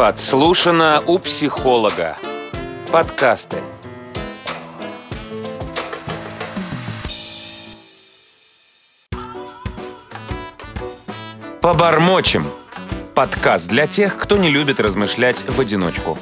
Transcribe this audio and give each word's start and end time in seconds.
Подслушано 0.00 1.02
у 1.06 1.18
психолога. 1.18 2.16
Подкасты. 2.90 3.58
Побормочем. 11.60 12.46
Подкаст 13.14 13.68
для 13.68 13.86
тех, 13.86 14.16
кто 14.16 14.38
не 14.38 14.48
любит 14.48 14.80
размышлять 14.80 15.46
в 15.46 15.60
одиночку. 15.60 16.16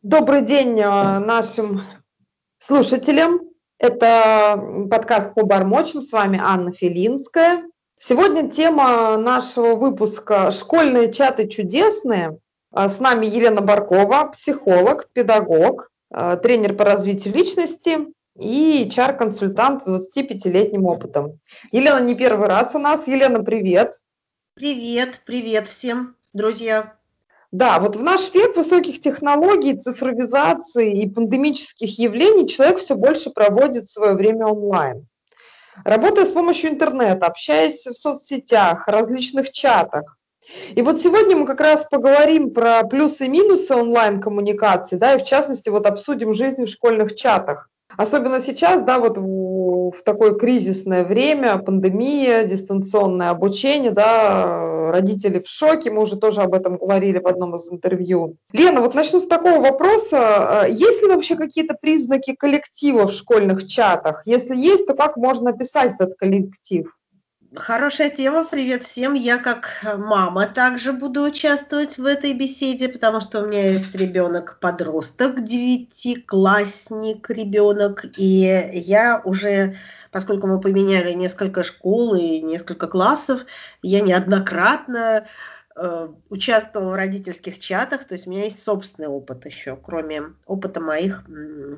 Добрый 0.00 0.40
день 0.40 0.80
э, 0.80 1.18
нашим 1.18 1.82
слушателям. 2.56 3.40
Это 3.78 4.58
подкаст 4.90 5.34
«Побормочем». 5.34 6.00
С 6.00 6.12
вами 6.12 6.40
Анна 6.42 6.72
Филинская. 6.72 7.62
Сегодня 8.04 8.50
тема 8.50 9.16
нашего 9.16 9.76
выпуска 9.76 10.50
«Школьные 10.50 11.12
чаты 11.12 11.46
чудесные». 11.46 12.40
А 12.72 12.88
с 12.88 12.98
нами 12.98 13.26
Елена 13.26 13.60
Баркова, 13.60 14.24
психолог, 14.32 15.08
педагог, 15.12 15.88
э, 16.12 16.36
тренер 16.42 16.74
по 16.74 16.84
развитию 16.84 17.32
личности 17.32 17.98
и 18.36 18.88
HR-консультант 18.88 19.84
с 19.84 19.86
25-летним 19.86 20.84
опытом. 20.84 21.38
Елена 21.70 22.00
не 22.00 22.16
первый 22.16 22.48
раз 22.48 22.74
у 22.74 22.80
нас. 22.80 23.06
Елена, 23.06 23.44
привет. 23.44 24.00
Привет, 24.54 25.20
привет 25.24 25.68
всем, 25.68 26.16
друзья. 26.32 26.94
Да, 27.52 27.78
вот 27.78 27.94
в 27.94 28.02
наш 28.02 28.34
век 28.34 28.56
высоких 28.56 29.00
технологий, 29.00 29.76
цифровизации 29.76 31.02
и 31.02 31.08
пандемических 31.08 31.96
явлений 32.00 32.48
человек 32.48 32.78
все 32.78 32.96
больше 32.96 33.30
проводит 33.30 33.88
свое 33.88 34.14
время 34.14 34.46
онлайн. 34.46 35.06
Работая 35.84 36.26
с 36.26 36.30
помощью 36.30 36.70
интернета, 36.70 37.26
общаясь 37.26 37.86
в 37.86 37.94
соцсетях, 37.94 38.88
различных 38.88 39.50
чатах. 39.52 40.16
И 40.74 40.82
вот 40.82 41.00
сегодня 41.00 41.36
мы 41.36 41.46
как 41.46 41.60
раз 41.60 41.86
поговорим 41.88 42.52
про 42.52 42.82
плюсы 42.84 43.26
и 43.26 43.28
минусы 43.28 43.74
онлайн-коммуникации, 43.74 44.96
да, 44.96 45.14
и 45.14 45.18
в 45.18 45.24
частности 45.24 45.68
вот 45.68 45.86
обсудим 45.86 46.32
жизнь 46.32 46.64
в 46.64 46.68
школьных 46.68 47.14
чатах. 47.14 47.68
Особенно 47.96 48.40
сейчас, 48.40 48.82
да, 48.82 48.98
вот 48.98 49.18
в, 49.90 50.02
такое 50.02 50.34
кризисное 50.34 51.04
время, 51.04 51.58
пандемия, 51.58 52.44
дистанционное 52.44 53.30
обучение, 53.30 53.90
да, 53.90 54.90
родители 54.90 55.38
в 55.38 55.48
шоке, 55.48 55.90
мы 55.90 56.02
уже 56.02 56.16
тоже 56.16 56.42
об 56.42 56.54
этом 56.54 56.76
говорили 56.76 57.18
в 57.18 57.26
одном 57.26 57.56
из 57.56 57.70
интервью. 57.70 58.36
Лена, 58.52 58.80
вот 58.80 58.94
начну 58.94 59.20
с 59.20 59.26
такого 59.26 59.60
вопроса. 59.60 60.66
Есть 60.68 61.02
ли 61.02 61.08
вообще 61.08 61.36
какие-то 61.36 61.76
признаки 61.80 62.34
коллектива 62.34 63.06
в 63.06 63.12
школьных 63.12 63.66
чатах? 63.66 64.22
Если 64.26 64.56
есть, 64.56 64.86
то 64.86 64.94
как 64.94 65.16
можно 65.16 65.50
описать 65.50 65.94
этот 65.98 66.16
коллектив? 66.16 66.92
Хорошая 67.54 68.08
тема. 68.08 68.46
Привет 68.46 68.82
всем. 68.82 69.12
Я 69.12 69.36
как 69.36 69.84
мама 69.84 70.46
также 70.46 70.94
буду 70.94 71.22
участвовать 71.22 71.98
в 71.98 72.06
этой 72.06 72.32
беседе, 72.32 72.88
потому 72.88 73.20
что 73.20 73.42
у 73.42 73.46
меня 73.46 73.72
есть 73.72 73.94
ребенок-подросток, 73.94 75.44
девятиклассник 75.44 77.28
ребенок, 77.28 78.06
и 78.16 78.70
я 78.72 79.20
уже, 79.22 79.76
поскольку 80.10 80.46
мы 80.46 80.60
поменяли 80.60 81.12
несколько 81.12 81.62
школ 81.62 82.14
и 82.14 82.40
несколько 82.40 82.86
классов, 82.86 83.44
я 83.82 84.00
неоднократно 84.00 85.26
участвовала 86.28 86.90
в 86.90 86.96
родительских 86.96 87.58
чатах, 87.58 88.04
то 88.04 88.14
есть 88.14 88.26
у 88.26 88.30
меня 88.30 88.44
есть 88.44 88.62
собственный 88.62 89.08
опыт 89.08 89.46
еще, 89.46 89.76
кроме 89.76 90.22
опыта 90.46 90.80
моих 90.80 91.24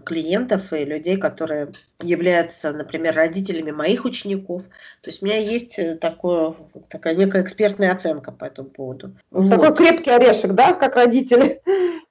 клиентов 0.05 0.73
и 0.73 0.85
людей, 0.85 1.17
которые 1.17 1.73
являются, 2.01 2.73
например, 2.73 3.15
родителями 3.15 3.71
моих 3.71 4.05
учеников. 4.05 4.63
То 5.03 5.11
есть 5.11 5.23
у 5.23 5.27
меня 5.27 5.39
есть 5.39 5.79
э, 5.79 5.97
такое, 5.97 6.55
такая 6.89 7.15
некая 7.15 7.43
экспертная 7.43 7.93
оценка 7.93 8.33
по 8.33 8.45
этому 8.45 8.69
поводу. 8.69 9.17
Такой 9.31 9.69
вот. 9.69 9.79
крепкий 9.79 10.11
орешек, 10.11 10.53
да, 10.53 10.73
как 10.73 10.97
родители? 10.97 11.63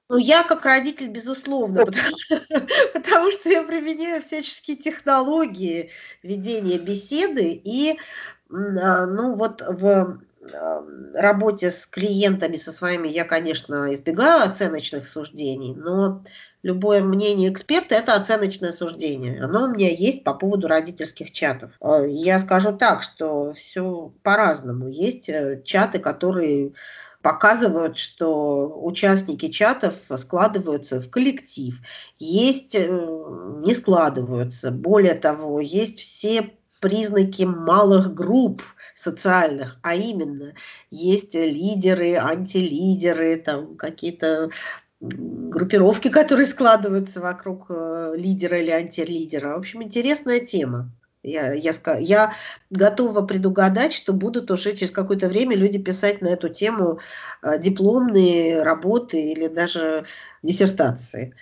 Ну, 0.09 0.17
я 0.17 0.43
как 0.43 0.65
родитель, 0.65 1.07
безусловно, 1.07 1.85
потому, 1.85 2.15
потому 2.93 3.31
что 3.31 3.49
я 3.49 3.63
применяю 3.63 4.21
всяческие 4.21 4.77
технологии 4.77 5.89
ведения 6.21 6.77
беседы 6.77 7.51
и, 7.63 7.97
а, 8.49 9.05
ну, 9.05 9.35
вот 9.35 9.61
в 9.61 10.19
работе 11.13 11.71
с 11.71 11.85
клиентами, 11.85 12.57
со 12.57 12.71
своими, 12.71 13.07
я, 13.07 13.25
конечно, 13.25 13.93
избегаю 13.93 14.43
оценочных 14.43 15.07
суждений, 15.07 15.73
но 15.75 16.23
любое 16.63 17.01
мнение 17.01 17.51
эксперта– 17.51 17.95
это 17.95 18.15
оценочное 18.15 18.71
суждение. 18.71 19.43
Оно 19.43 19.65
у 19.65 19.73
меня 19.73 19.89
есть 19.89 20.23
по 20.23 20.33
поводу 20.33 20.67
родительских 20.67 21.31
чатов. 21.31 21.71
А, 21.81 22.01
я 22.01 22.39
скажу 22.39 22.73
так, 22.73 23.03
что 23.03 23.53
все 23.53 24.13
по-разному. 24.23 24.87
Есть 24.87 25.29
э, 25.29 25.61
чаты, 25.63 25.99
которые 25.99 26.73
показывают, 27.21 27.97
что 27.97 28.81
участники 28.83 29.49
чатов 29.49 29.93
складываются 30.17 30.99
в 30.99 31.09
коллектив. 31.09 31.79
Есть 32.19 32.75
э, 32.75 32.87
не 32.87 33.73
складываются. 33.73 34.71
Более 34.71 35.15
того, 35.15 35.59
есть 35.59 35.99
все 35.99 36.51
признаки 36.79 37.43
малых 37.43 38.13
групп– 38.13 38.61
социальных, 39.03 39.77
а 39.83 39.95
именно 39.95 40.53
есть 40.89 41.35
лидеры, 41.35 42.15
антилидеры, 42.15 43.37
там 43.37 43.75
какие-то 43.75 44.49
группировки, 44.99 46.09
которые 46.09 46.45
складываются 46.45 47.19
вокруг 47.19 47.65
э, 47.69 48.13
лидера 48.15 48.59
или 48.59 48.71
антилидера. 48.71 49.55
В 49.55 49.57
общем, 49.59 49.83
интересная 49.83 50.39
тема. 50.39 50.89
Я, 51.23 51.53
я, 51.53 51.73
я 51.99 52.33
готова 52.69 53.25
предугадать, 53.25 53.93
что 53.93 54.13
будут 54.13 54.51
уже 54.51 54.73
через 54.73 54.91
какое-то 54.91 55.29
время 55.29 55.55
люди 55.55 55.77
писать 55.77 56.21
на 56.21 56.27
эту 56.27 56.49
тему 56.49 56.99
э, 57.41 57.59
дипломные 57.59 58.63
работы 58.63 59.31
или 59.31 59.47
даже 59.47 60.05
диссертации. 60.41 61.35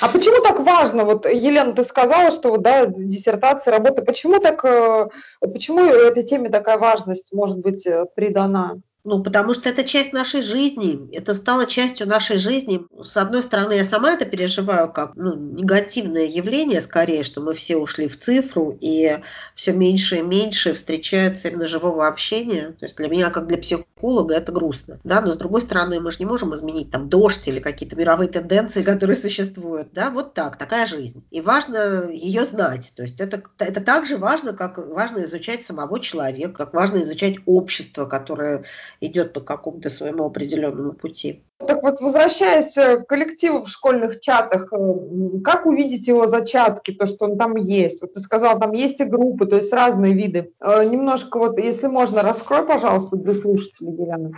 А 0.00 0.08
почему 0.08 0.42
так 0.42 0.60
важно? 0.60 1.04
Вот, 1.04 1.26
Елена, 1.26 1.72
ты 1.72 1.82
сказала, 1.84 2.30
что 2.30 2.56
да, 2.58 2.86
диссертация, 2.86 3.72
работа. 3.72 4.02
Почему 4.02 4.40
так, 4.40 4.64
э, 4.64 5.08
почему 5.40 5.84
этой 5.84 6.22
теме 6.22 6.50
такая 6.50 6.78
важность 6.78 7.32
может 7.32 7.58
быть 7.58 7.86
э, 7.86 8.04
придана? 8.14 8.80
Ну, 9.06 9.22
потому 9.22 9.54
что 9.54 9.68
это 9.68 9.84
часть 9.84 10.12
нашей 10.12 10.42
жизни, 10.42 11.14
это 11.14 11.32
стало 11.34 11.66
частью 11.66 12.08
нашей 12.08 12.38
жизни. 12.38 12.80
С 13.04 13.16
одной 13.16 13.44
стороны, 13.44 13.74
я 13.74 13.84
сама 13.84 14.10
это 14.10 14.26
переживаю 14.26 14.92
как 14.92 15.14
ну, 15.14 15.36
негативное 15.36 16.26
явление, 16.26 16.80
скорее, 16.80 17.22
что 17.22 17.40
мы 17.40 17.54
все 17.54 17.76
ушли 17.76 18.08
в 18.08 18.18
цифру, 18.18 18.76
и 18.80 19.20
все 19.54 19.72
меньше 19.72 20.16
и 20.16 20.22
меньше 20.22 20.74
встречаются 20.74 21.46
именно 21.46 21.68
живого 21.68 22.08
общения. 22.08 22.74
То 22.80 22.86
есть 22.86 22.96
для 22.96 23.08
меня, 23.08 23.30
как 23.30 23.46
для 23.46 23.58
психолога, 23.58 24.34
это 24.34 24.50
грустно. 24.50 24.98
Да? 25.04 25.20
Но 25.20 25.34
с 25.34 25.36
другой 25.36 25.60
стороны, 25.60 26.00
мы 26.00 26.10
же 26.10 26.18
не 26.18 26.26
можем 26.26 26.52
изменить 26.56 26.90
там 26.90 27.08
дождь 27.08 27.46
или 27.46 27.60
какие-то 27.60 27.94
мировые 27.94 28.28
тенденции, 28.28 28.82
которые 28.82 29.16
существуют. 29.16 29.92
Да? 29.92 30.10
Вот 30.10 30.34
так, 30.34 30.56
такая 30.56 30.88
жизнь. 30.88 31.22
И 31.30 31.40
важно 31.40 32.10
ее 32.10 32.44
знать. 32.44 32.92
То 32.96 33.04
есть 33.04 33.20
это, 33.20 33.40
это 33.60 33.80
так 33.80 34.04
же 34.04 34.16
важно, 34.16 34.52
как 34.52 34.78
важно 34.78 35.22
изучать 35.22 35.64
самого 35.64 36.00
человека, 36.00 36.64
как 36.64 36.74
важно 36.74 37.04
изучать 37.04 37.36
общество, 37.46 38.06
которое 38.06 38.64
идет 39.00 39.32
по 39.32 39.40
какому-то 39.40 39.90
своему 39.90 40.24
определенному 40.24 40.92
пути. 40.92 41.42
Так 41.58 41.82
вот, 41.82 42.00
возвращаясь 42.00 42.74
к 42.74 43.04
коллективу 43.06 43.64
в 43.64 43.68
школьных 43.68 44.20
чатах, 44.20 44.72
э, 44.72 45.40
как 45.42 45.66
увидеть 45.66 46.06
его 46.06 46.26
зачатки, 46.26 46.92
то, 46.92 47.06
что 47.06 47.24
он 47.26 47.38
там 47.38 47.56
есть? 47.56 48.02
Вот 48.02 48.14
ты 48.14 48.20
сказал, 48.20 48.58
там 48.58 48.72
есть 48.72 49.00
и 49.00 49.04
группы, 49.04 49.46
то 49.46 49.56
есть 49.56 49.72
разные 49.72 50.12
виды. 50.12 50.52
Э, 50.60 50.84
немножко 50.84 51.38
вот, 51.38 51.58
если 51.58 51.86
можно, 51.86 52.22
раскрой, 52.22 52.66
пожалуйста, 52.66 53.16
для 53.16 53.34
слушателей, 53.34 53.92
Елена. 53.92 54.32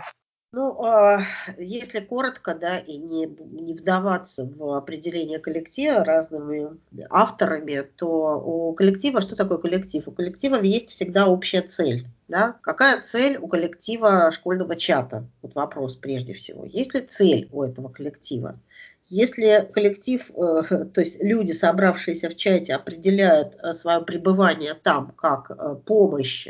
Ну, 0.51 0.83
а, 0.83 1.27
если 1.59 1.99
коротко, 1.99 2.55
да, 2.55 2.79
и 2.79 2.97
не, 2.97 3.27
не 3.27 3.75
вдаваться 3.75 4.45
в 4.45 4.75
определение 4.75 5.37
коллектива 5.37 6.03
разными 6.03 6.79
авторами, 7.11 7.81
то 7.95 8.41
у 8.43 8.73
коллектива, 8.73 9.21
что 9.21 9.35
такое 9.35 9.59
коллектив? 9.59 10.07
У 10.07 10.11
коллектива 10.11 10.55
есть 10.55 10.89
всегда 10.89 11.27
общая 11.27 11.61
цель. 11.61 12.07
Да? 12.27 12.57
Какая 12.63 12.99
цель 13.01 13.37
у 13.37 13.47
коллектива 13.47 14.31
школьного 14.31 14.75
чата? 14.75 15.27
Вот 15.43 15.53
вопрос 15.53 15.95
прежде 15.95 16.33
всего. 16.33 16.65
Есть 16.65 16.95
ли 16.95 17.01
цель 17.01 17.47
у 17.51 17.61
этого 17.61 17.89
коллектива? 17.89 18.55
Если 19.07 19.69
коллектив, 19.71 20.31
э, 20.31 20.85
то 20.93 21.01
есть 21.01 21.21
люди, 21.21 21.51
собравшиеся 21.51 22.27
в 22.27 22.35
чате, 22.35 22.73
определяют 22.73 23.55
э, 23.61 23.73
свое 23.73 24.01
пребывание 24.01 24.73
там 24.73 25.11
как 25.15 25.51
э, 25.51 25.75
помощь 25.85 26.47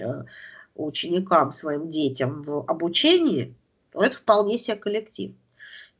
ученикам, 0.75 1.51
своим 1.51 1.89
детям 1.89 2.43
в 2.43 2.63
обучении, 2.65 3.53
то 3.91 4.03
это 4.03 4.17
вполне 4.17 4.57
себе 4.57 4.75
коллектив. 4.75 5.31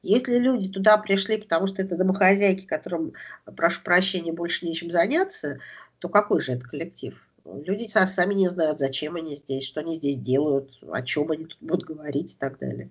Если 0.02 0.38
люди 0.38 0.70
туда 0.70 0.98
пришли, 0.98 1.38
потому 1.38 1.68
что 1.68 1.82
это 1.82 1.98
домохозяйки, 1.98 2.66
которым, 2.66 3.14
прошу 3.56 3.82
прощения, 3.84 4.32
больше 4.32 4.66
нечем 4.66 4.92
заняться, 4.92 5.60
то 6.00 6.08
какой 6.08 6.42
же 6.42 6.54
это 6.54 6.66
коллектив? 6.68 7.22
Люди 7.46 7.88
сами 7.88 8.34
не 8.34 8.48
знают, 8.48 8.80
зачем 8.80 9.16
они 9.16 9.36
здесь, 9.36 9.66
что 9.66 9.82
они 9.82 9.96
здесь 9.96 10.18
делают, 10.18 10.70
о 10.90 11.02
чем 11.02 11.32
они 11.32 11.46
тут 11.46 11.58
будут 11.60 11.86
говорить 11.86 12.34
и 12.34 12.38
так 12.38 12.60
далее. 12.60 12.90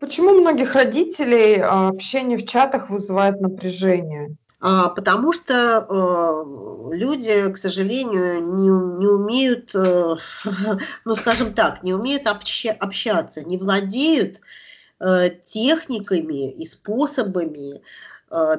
Почему 0.00 0.32
многих 0.40 0.74
родителей 0.74 1.60
а, 1.60 1.88
общение 1.88 2.38
в 2.38 2.46
чатах 2.46 2.90
вызывает 2.90 3.40
напряжение? 3.40 4.36
А, 4.62 4.90
потому 4.90 5.32
что 5.32 5.86
э, 5.88 6.94
люди, 6.94 7.50
к 7.50 7.56
сожалению, 7.56 8.44
не, 8.54 8.68
не 8.98 9.06
умеют, 9.06 9.74
э, 9.74 10.16
ну 11.04 11.14
скажем 11.14 11.54
так, 11.54 11.82
не 11.82 11.94
умеют 11.94 12.26
обща, 12.26 12.72
общаться, 12.72 13.42
не 13.42 13.56
владеют 13.56 14.40
э, 15.00 15.30
техниками 15.44 16.52
и 16.52 16.66
способами 16.66 17.82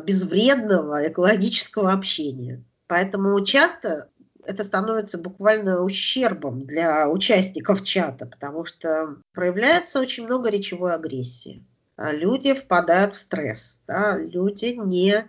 безвредного 0.03 1.07
экологического 1.07 1.93
общения. 1.93 2.61
Поэтому 2.87 3.39
часто 3.45 4.09
это 4.45 4.65
становится 4.65 5.17
буквально 5.17 5.81
ущербом 5.81 6.65
для 6.65 7.07
участников 7.07 7.81
чата, 7.83 8.25
потому 8.25 8.65
что 8.65 9.15
проявляется 9.31 10.01
очень 10.01 10.25
много 10.25 10.49
речевой 10.49 10.93
агрессии. 10.93 11.63
А 11.95 12.11
люди 12.11 12.53
впадают 12.53 13.13
в 13.13 13.17
стресс, 13.17 13.79
да, 13.87 14.17
люди 14.17 14.73
не 14.77 15.25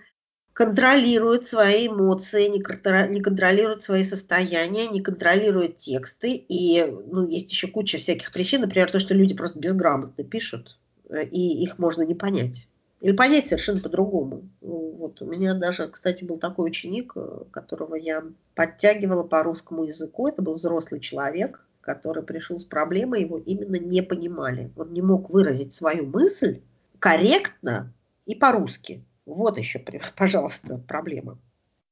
контролируют 0.52 1.46
свои 1.46 1.88
эмоции, 1.88 2.46
не, 2.48 2.60
контролируют 2.60 3.82
свои 3.82 4.04
состояния, 4.04 4.86
не 4.88 5.00
контролируют 5.00 5.78
тексты. 5.78 6.34
И 6.48 6.84
ну, 7.06 7.26
есть 7.26 7.50
еще 7.50 7.68
куча 7.68 7.98
всяких 7.98 8.32
причин, 8.32 8.60
например, 8.60 8.90
то, 8.90 8.98
что 8.98 9.14
люди 9.14 9.34
просто 9.34 9.58
безграмотно 9.58 10.24
пишут, 10.24 10.78
э, 11.08 11.24
и 11.24 11.62
их 11.62 11.78
можно 11.78 12.02
не 12.02 12.14
понять. 12.14 12.68
Или 13.00 13.12
понять 13.12 13.46
совершенно 13.46 13.80
по-другому. 13.80 14.48
Вот 14.60 15.20
у 15.22 15.26
меня 15.26 15.54
даже, 15.54 15.88
кстати, 15.88 16.22
был 16.22 16.38
такой 16.38 16.68
ученик, 16.68 17.12
э, 17.16 17.44
которого 17.50 17.96
я 17.96 18.22
подтягивала 18.54 19.22
по 19.22 19.42
русскому 19.42 19.84
языку. 19.84 20.28
Это 20.28 20.42
был 20.42 20.54
взрослый 20.54 21.00
человек, 21.00 21.66
который 21.80 22.22
пришел 22.22 22.58
с 22.58 22.64
проблемой, 22.64 23.22
его 23.22 23.38
именно 23.38 23.76
не 23.76 24.02
понимали. 24.02 24.70
Он 24.76 24.92
не 24.92 25.02
мог 25.02 25.30
выразить 25.30 25.74
свою 25.74 26.06
мысль 26.06 26.60
корректно 27.00 27.92
и 28.26 28.36
по-русски. 28.36 29.04
Вот 29.34 29.58
еще, 29.58 29.78
пожалуйста, 30.16 30.78
проблема. 30.78 31.38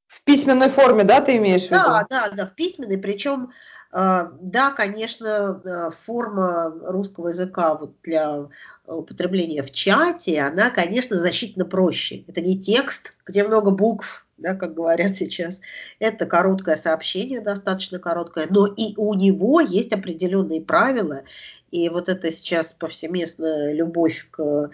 В 0.07 0.23
письменной 0.25 0.69
форме, 0.69 1.05
да, 1.05 1.21
ты 1.21 1.37
имеешь 1.37 1.69
в 1.69 1.71
виду? 1.71 1.83
Да, 1.85 2.07
да, 2.11 2.31
да, 2.31 2.47
в 2.47 2.55
письменной. 2.55 2.99
Причем, 2.99 3.53
э, 3.93 4.29
да, 4.41 4.71
конечно, 4.73 5.63
э, 5.65 5.91
форма 6.05 6.75
русского 6.83 7.29
языка 7.29 7.77
вот 7.77 7.95
для 8.03 8.49
употребления 8.87 9.63
в 9.63 9.71
чате, 9.73 10.41
она, 10.41 10.71
конечно, 10.71 11.17
значительно 11.17 11.65
проще. 11.65 12.25
Это 12.27 12.41
не 12.41 12.61
текст, 12.61 13.19
где 13.25 13.45
много 13.45 13.71
букв, 13.71 14.27
да, 14.37 14.55
как 14.55 14.75
говорят 14.75 15.15
сейчас. 15.15 15.61
Это 16.01 16.27
короткое 16.27 16.77
сообщение, 16.77 17.41
достаточно 17.41 17.99
короткое, 17.99 18.47
но 18.51 18.67
и 18.67 18.95
у 18.97 19.15
него 19.15 19.61
есть 19.61 19.93
определенные 19.93 20.61
правила. 20.61 21.23
И 21.71 21.89
вот 21.89 22.09
это 22.09 22.33
сейчас 22.33 22.73
повсеместная 22.73 23.73
любовь 23.73 24.27
к 24.33 24.71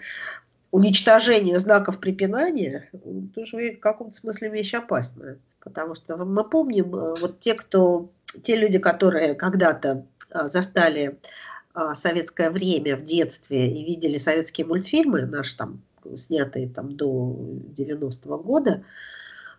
уничтожению 0.71 1.59
знаков 1.59 1.99
препинания, 1.99 2.89
тоже 3.33 3.73
в 3.73 3.79
каком-то 3.79 4.15
смысле 4.15 4.49
вещь 4.49 4.73
опасная. 4.73 5.39
Потому 5.61 5.95
что 5.95 6.17
мы 6.17 6.43
помним, 6.43 6.95
э, 6.95 7.15
вот 7.19 7.39
те, 7.39 7.53
кто, 7.53 8.09
те 8.43 8.55
люди, 8.55 8.79
которые 8.79 9.35
когда-то 9.35 10.05
а, 10.31 10.49
застали 10.49 11.19
а, 11.73 11.95
советское 11.95 12.49
время 12.49 12.95
в 12.97 13.03
детстве 13.03 13.71
и 13.71 13.83
видели 13.83 14.17
советские 14.17 14.67
мультфильмы, 14.67 15.25
наши 15.25 15.57
там, 15.57 15.81
снятые 16.15 16.69
там 16.69 16.95
до 16.95 17.35
90-го 17.75 18.37
года, 18.37 18.83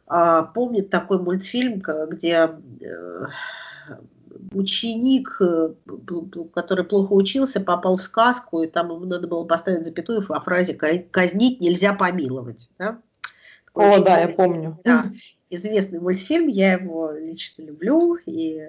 помнят 0.07 0.89
такой 0.89 1.19
мультфильм, 1.19 1.83
где 2.09 2.51
э, 2.81 3.27
ученик, 4.53 5.37
э, 5.41 5.75
который 6.55 6.85
плохо 6.85 7.13
учился, 7.13 7.61
попал 7.61 7.97
в 7.97 8.03
сказку, 8.03 8.63
и 8.63 8.67
там 8.67 8.91
ему 8.91 9.05
надо 9.05 9.27
было 9.27 9.45
поставить 9.45 9.85
запятую 9.85 10.25
во 10.27 10.41
фразе 10.41 10.75
«казнить 10.75 11.61
нельзя 11.61 11.95
помиловать». 11.95 12.69
Да? 12.79 13.01
О, 13.75 13.93
Очень 13.93 14.05
да, 14.05 14.19
я 14.21 14.29
помню. 14.29 14.79
Да, 14.85 15.07
известный 15.51 16.01
мультфильм, 16.01 16.49
я 16.49 16.75
его 16.75 17.13
лично 17.13 17.63
люблю 17.63 18.17
и 18.27 18.69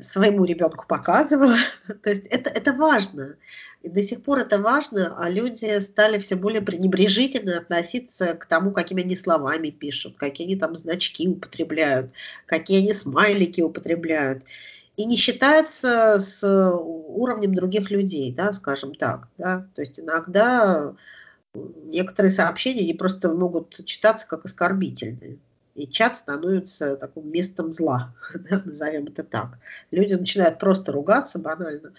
своему 0.00 0.44
ребенку 0.44 0.86
показывала. 0.86 1.56
То 2.02 2.10
есть 2.10 2.26
это, 2.26 2.50
это 2.50 2.72
важно. 2.72 3.36
И 3.82 3.88
до 3.88 4.02
сих 4.02 4.22
пор 4.22 4.38
это 4.38 4.58
важно, 4.60 5.16
а 5.18 5.28
люди 5.28 5.78
стали 5.80 6.18
все 6.18 6.36
более 6.36 6.62
пренебрежительно 6.62 7.58
относиться 7.58 8.34
к 8.34 8.46
тому, 8.46 8.72
какими 8.72 9.02
они 9.02 9.16
словами 9.16 9.70
пишут, 9.70 10.16
какие 10.16 10.46
они 10.46 10.56
там 10.56 10.74
значки 10.74 11.28
употребляют, 11.28 12.10
какие 12.46 12.78
они 12.78 12.92
смайлики 12.92 13.60
употребляют 13.60 14.44
и 14.96 15.04
не 15.04 15.16
считается 15.16 16.18
с 16.18 16.42
уровнем 16.42 17.54
других 17.54 17.90
людей, 17.90 18.32
да, 18.32 18.52
скажем 18.52 18.94
так. 18.94 19.28
Да? 19.36 19.66
То 19.74 19.82
есть 19.82 20.00
иногда 20.00 20.94
некоторые 21.54 22.32
сообщения 22.32 22.84
не 22.84 22.94
просто 22.94 23.32
могут 23.32 23.84
читаться 23.84 24.26
как 24.26 24.44
оскорбительные. 24.44 25.38
И 25.74 25.86
чат 25.86 26.16
становится 26.16 26.96
таким 26.96 27.30
местом 27.30 27.74
зла, 27.74 28.14
назовем 28.64 29.08
это 29.08 29.22
так. 29.22 29.58
Люди 29.90 30.14
начинают 30.14 30.58
просто 30.58 30.90
ругаться 30.92 31.38
банально. 31.38 31.92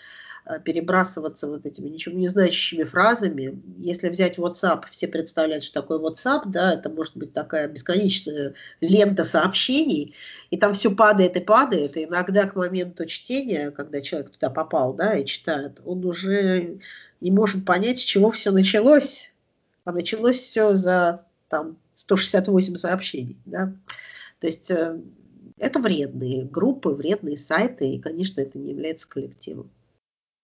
Э, 0.49 0.61
перебрасываться 0.61 1.47
вот 1.47 1.65
этими 1.65 1.89
ничего 1.89 2.15
не 2.15 2.29
значащими 2.29 2.83
фразами. 2.83 3.61
Если 3.79 4.07
взять 4.07 4.37
WhatsApp, 4.37 4.83
все 4.91 5.09
представляют, 5.09 5.65
что 5.65 5.81
такое 5.81 5.99
WhatsApp, 5.99 6.43
да, 6.45 6.73
это 6.73 6.89
может 6.89 7.17
быть 7.17 7.33
такая 7.33 7.67
бесконечная 7.67 8.53
лента 8.79 9.25
сообщений, 9.25 10.15
и 10.49 10.57
там 10.57 10.73
все 10.73 10.89
падает 10.91 11.35
и 11.35 11.41
падает, 11.41 11.97
и 11.97 12.05
иногда 12.05 12.47
к 12.47 12.55
моменту 12.55 13.05
чтения, 13.07 13.71
когда 13.71 13.99
человек 13.99 14.29
туда 14.31 14.49
попал, 14.49 14.93
да, 14.93 15.15
и 15.17 15.25
читает, 15.25 15.81
он 15.83 16.05
уже 16.05 16.79
не 17.19 17.31
может 17.31 17.65
понять, 17.65 17.99
с 17.99 18.03
чего 18.03 18.31
все 18.31 18.51
началось, 18.51 19.33
а 19.83 19.91
началось 19.91 20.37
все 20.37 20.75
за 20.75 21.25
там 21.49 21.77
168 21.95 22.77
сообщений, 22.77 23.37
да. 23.45 23.73
То 24.39 24.47
есть 24.47 24.71
э, 24.71 24.97
это 25.57 25.79
вредные 25.79 26.45
группы, 26.45 26.91
вредные 26.91 27.37
сайты, 27.37 27.95
и, 27.95 27.99
конечно, 27.99 28.39
это 28.39 28.57
не 28.57 28.71
является 28.71 29.09
коллективом. 29.09 29.69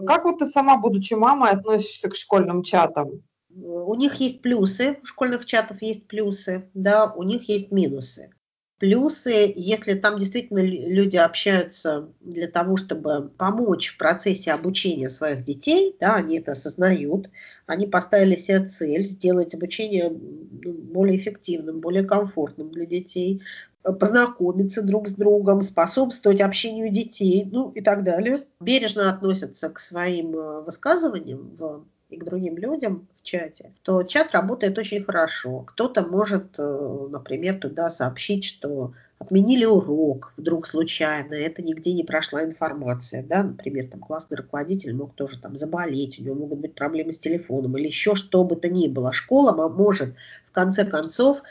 Как 0.06 0.26
вот 0.26 0.40
ты 0.40 0.48
сама, 0.48 0.78
будучи 0.78 1.14
мамой, 1.14 1.52
относишься 1.52 2.10
к 2.10 2.16
школьным 2.16 2.64
чатам? 2.64 3.24
У 3.56 3.94
них 3.96 4.16
есть 4.16 4.42
плюсы, 4.42 4.98
у 5.04 5.06
школьных 5.06 5.46
чатов 5.46 5.82
есть 5.82 6.08
плюсы, 6.08 6.70
да, 6.74 7.12
у 7.12 7.24
них 7.24 7.48
есть 7.50 7.72
минусы. 7.72 8.32
Плюсы, 8.80 9.54
если 9.56 9.94
там 9.94 10.20
действительно 10.20 10.60
люди 10.60 11.16
общаются 11.16 12.10
для 12.20 12.48
того, 12.48 12.76
чтобы 12.76 13.30
помочь 13.30 13.94
в 13.94 13.98
процессе 13.98 14.52
обучения 14.52 15.10
своих 15.10 15.46
детей, 15.46 15.96
да, 16.02 16.16
они 16.16 16.40
это 16.40 16.52
осознают, 16.52 17.30
они 17.66 17.86
поставили 17.86 18.36
себе 18.36 18.68
цель 18.68 19.06
сделать 19.06 19.54
обучение 19.54 20.10
более 20.10 21.18
эффективным, 21.18 21.78
более 21.78 22.04
комфортным 22.04 22.72
для 22.72 22.86
детей, 22.86 23.42
познакомиться 23.84 24.82
друг 24.82 25.08
с 25.08 25.14
другом, 25.14 25.62
способствовать 25.62 26.42
общению 26.42 26.90
детей, 26.90 27.48
ну 27.52 27.70
и 27.72 27.82
так 27.82 28.04
далее. 28.04 28.46
Бережно 28.60 29.10
относятся 29.10 29.70
к 29.70 29.80
своим 29.80 30.36
э, 30.36 30.62
высказываниям 30.62 31.56
в, 31.58 31.86
и 32.14 32.18
к 32.18 32.24
другим 32.24 32.58
людям 32.58 33.08
в 33.20 33.24
чате, 33.24 33.72
то 33.82 34.04
чат 34.04 34.32
работает 34.32 34.78
очень 34.78 35.04
хорошо. 35.04 35.62
Кто-то 35.62 36.06
может, 36.06 36.56
э, 36.58 37.08
например, 37.10 37.60
туда 37.60 37.90
сообщить, 37.90 38.46
что 38.46 38.94
отменили 39.20 39.66
урок 39.66 40.34
вдруг 40.38 40.68
случайно, 40.68 41.34
это 41.34 41.62
нигде 41.62 41.94
не 41.94 42.04
прошла 42.04 42.44
информация, 42.44 43.24
да, 43.24 43.44
например, 43.44 43.88
там 43.88 44.02
классный 44.02 44.38
руководитель 44.38 44.94
мог 44.94 45.16
тоже 45.16 45.40
там 45.40 45.58
заболеть, 45.58 46.20
у 46.20 46.24
него 46.24 46.36
могут 46.36 46.60
быть 46.60 46.76
проблемы 46.76 47.14
с 47.14 47.20
телефоном 47.20 47.78
или 47.78 47.88
еще 47.88 48.16
что 48.16 48.44
бы 48.44 48.56
то 48.56 48.70
ни 48.70 48.88
было. 48.88 49.14
Школа 49.14 49.68
может 49.70 50.14
в 50.50 50.52
конце 50.52 50.86
концов 50.86 51.42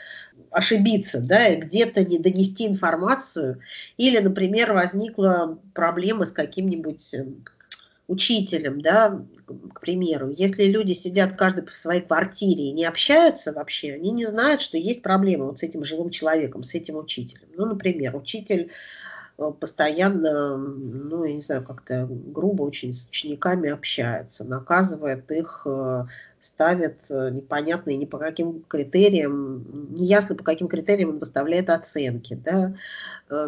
ошибиться, 0.53 1.21
да, 1.21 1.55
где-то 1.55 2.05
не 2.05 2.19
донести 2.19 2.67
информацию, 2.67 3.61
или, 3.97 4.19
например, 4.19 4.73
возникла 4.73 5.59
проблема 5.73 6.25
с 6.25 6.31
каким-нибудь 6.31 7.13
эм, 7.13 7.43
учителем, 8.07 8.81
да, 8.81 9.21
к 9.73 9.81
примеру, 9.81 10.29
если 10.29 10.65
люди 10.65 10.93
сидят 10.93 11.35
каждый 11.35 11.65
в 11.65 11.75
своей 11.75 12.01
квартире 12.01 12.65
и 12.65 12.71
не 12.71 12.85
общаются 12.85 13.51
вообще, 13.51 13.93
они 13.93 14.11
не 14.11 14.25
знают, 14.25 14.61
что 14.61 14.77
есть 14.77 15.01
проблема 15.01 15.45
вот 15.45 15.59
с 15.59 15.63
этим 15.63 15.83
живым 15.83 16.09
человеком, 16.09 16.63
с 16.63 16.75
этим 16.75 16.97
учителем. 16.97 17.47
Ну, 17.55 17.65
например, 17.65 18.15
учитель 18.15 18.71
постоянно, 19.37 20.57
ну, 20.57 21.23
я 21.23 21.33
не 21.33 21.41
знаю, 21.41 21.63
как-то 21.63 22.07
грубо 22.09 22.63
очень 22.63 22.93
с 22.93 23.07
учениками 23.07 23.69
общается, 23.69 24.43
наказывает 24.43 25.31
их, 25.31 25.63
э, 25.65 26.05
ставит 26.39 26.99
э, 27.09 27.29
непонятно 27.31 27.91
и 27.91 27.97
ни 27.97 28.05
по 28.05 28.19
каким 28.19 28.61
критериям, 28.61 29.93
неясно 29.95 30.35
по 30.35 30.43
каким 30.43 30.67
критериям 30.67 31.09
он 31.09 31.19
выставляет 31.19 31.69
оценки, 31.69 32.35
да, 32.35 32.75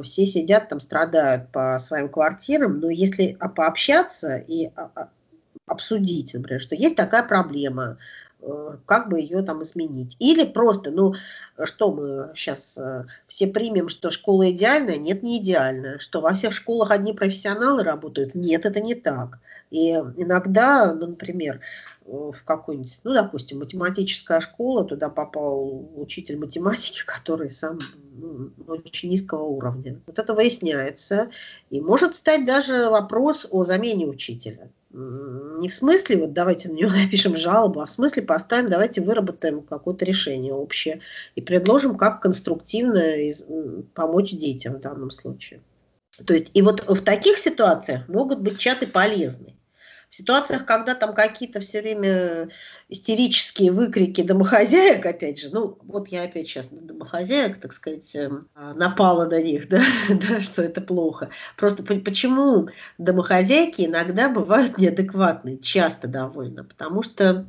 все 0.02 0.26
сидят 0.26 0.70
там, 0.70 0.80
страдают 0.80 1.50
по 1.52 1.78
своим 1.78 2.10
квартирам, 2.10 2.80
но 2.80 2.90
если 2.90 3.38
пообщаться 3.56 4.38
и 4.38 4.72
обсудить, 5.68 6.34
например, 6.34 6.62
что 6.62 6.76
есть 6.76 6.96
такая 6.96 7.28
проблема, 7.28 7.84
э, 7.92 8.25
как 8.86 9.10
бы 9.10 9.20
ее 9.20 9.42
там 9.42 9.64
изменить. 9.64 10.16
Или 10.20 10.46
просто, 10.46 10.92
ну, 10.92 11.16
что 11.64 11.92
мы 11.92 12.32
сейчас 12.36 12.78
э, 12.78 13.06
все 13.28 13.48
примем, 13.48 13.90
что 13.90 14.12
школа 14.12 14.52
идеальная? 14.52 14.98
Нет, 14.98 15.24
не 15.24 15.40
идеальная. 15.40 16.00
Что 16.00 16.22
во 16.22 16.34
всех 16.34 16.54
школах 16.54 16.92
одни 16.92 17.14
профессионалы 17.14 17.84
работают? 17.84 18.36
Нет, 18.36 18.66
это 18.66 18.82
не 18.82 18.96
так. 18.96 19.40
И 19.72 19.92
иногда, 19.92 20.94
ну, 20.94 21.08
например, 21.08 21.62
в 22.06 22.36
какой-нибудь, 22.46 23.00
ну, 23.04 23.14
допустим, 23.14 23.60
математическая 23.60 24.40
школа, 24.40 24.86
туда 24.86 25.10
попал 25.10 25.90
учитель 25.96 26.38
математики, 26.38 27.04
который 27.06 27.50
сам 27.50 27.80
ну, 28.14 28.52
очень 28.68 29.10
низкого 29.10 29.44
уровня. 29.44 30.00
Вот 30.06 30.20
это 30.20 30.34
выясняется. 30.34 31.30
И 31.70 31.82
может 31.82 32.16
стать 32.16 32.46
даже 32.46 32.90
вопрос 32.90 33.48
о 33.50 33.64
замене 33.64 34.06
учителя. 34.06 34.70
Не 34.98 35.68
в 35.68 35.74
смысле, 35.76 36.18
вот 36.18 36.34
давайте 36.34 36.70
на 36.70 36.74
него 36.74 36.90
напишем 37.04 37.36
жалобу, 37.36 37.82
а 37.82 37.86
в 37.86 37.92
смысле 37.92 38.24
поставим, 38.24 38.70
давайте 38.70 39.02
выработаем 39.02 39.62
какое-то 39.62 40.06
решение 40.06 40.54
общее 40.54 41.02
и 41.36 41.42
предложим, 41.42 41.98
как 41.98 42.22
конструктивно 42.22 43.02
помочь 43.94 44.32
детям 44.32 44.76
в 44.76 44.80
данном 44.80 45.12
случае. 45.12 45.62
То 46.26 46.34
есть, 46.34 46.50
и 46.54 46.62
вот 46.62 46.88
в 46.88 47.02
таких 47.04 47.38
ситуациях 47.40 48.08
могут 48.08 48.40
быть 48.40 48.58
чаты 48.58 48.88
полезны. 48.88 49.55
Ситуациях, 50.16 50.66
когда 50.66 50.96
там 50.96 51.14
какие-то 51.14 51.60
все 51.60 51.82
время 51.82 52.48
истерические 52.88 53.74
выкрики 53.74 54.24
домохозяек, 54.24 55.06
опять 55.06 55.42
же, 55.42 55.50
ну 55.50 55.78
вот 55.84 56.08
я 56.08 56.24
опять 56.24 56.48
сейчас 56.48 56.72
на 56.72 56.80
домохозяек, 56.80 57.58
так 57.58 57.74
сказать, 57.74 58.16
эм, 58.16 58.48
напала 58.56 59.28
на 59.28 59.42
них, 59.42 59.68
да, 59.70 59.84
да, 60.08 60.40
что 60.40 60.62
это 60.62 60.80
плохо. 60.80 61.32
Просто 61.58 61.84
почему 61.84 62.70
домохозяйки 62.98 63.82
иногда 63.82 64.30
бывают 64.30 64.78
неадекватные, 64.78 65.58
часто 65.58 66.08
довольно, 66.08 66.64
потому 66.64 67.04
что 67.04 67.46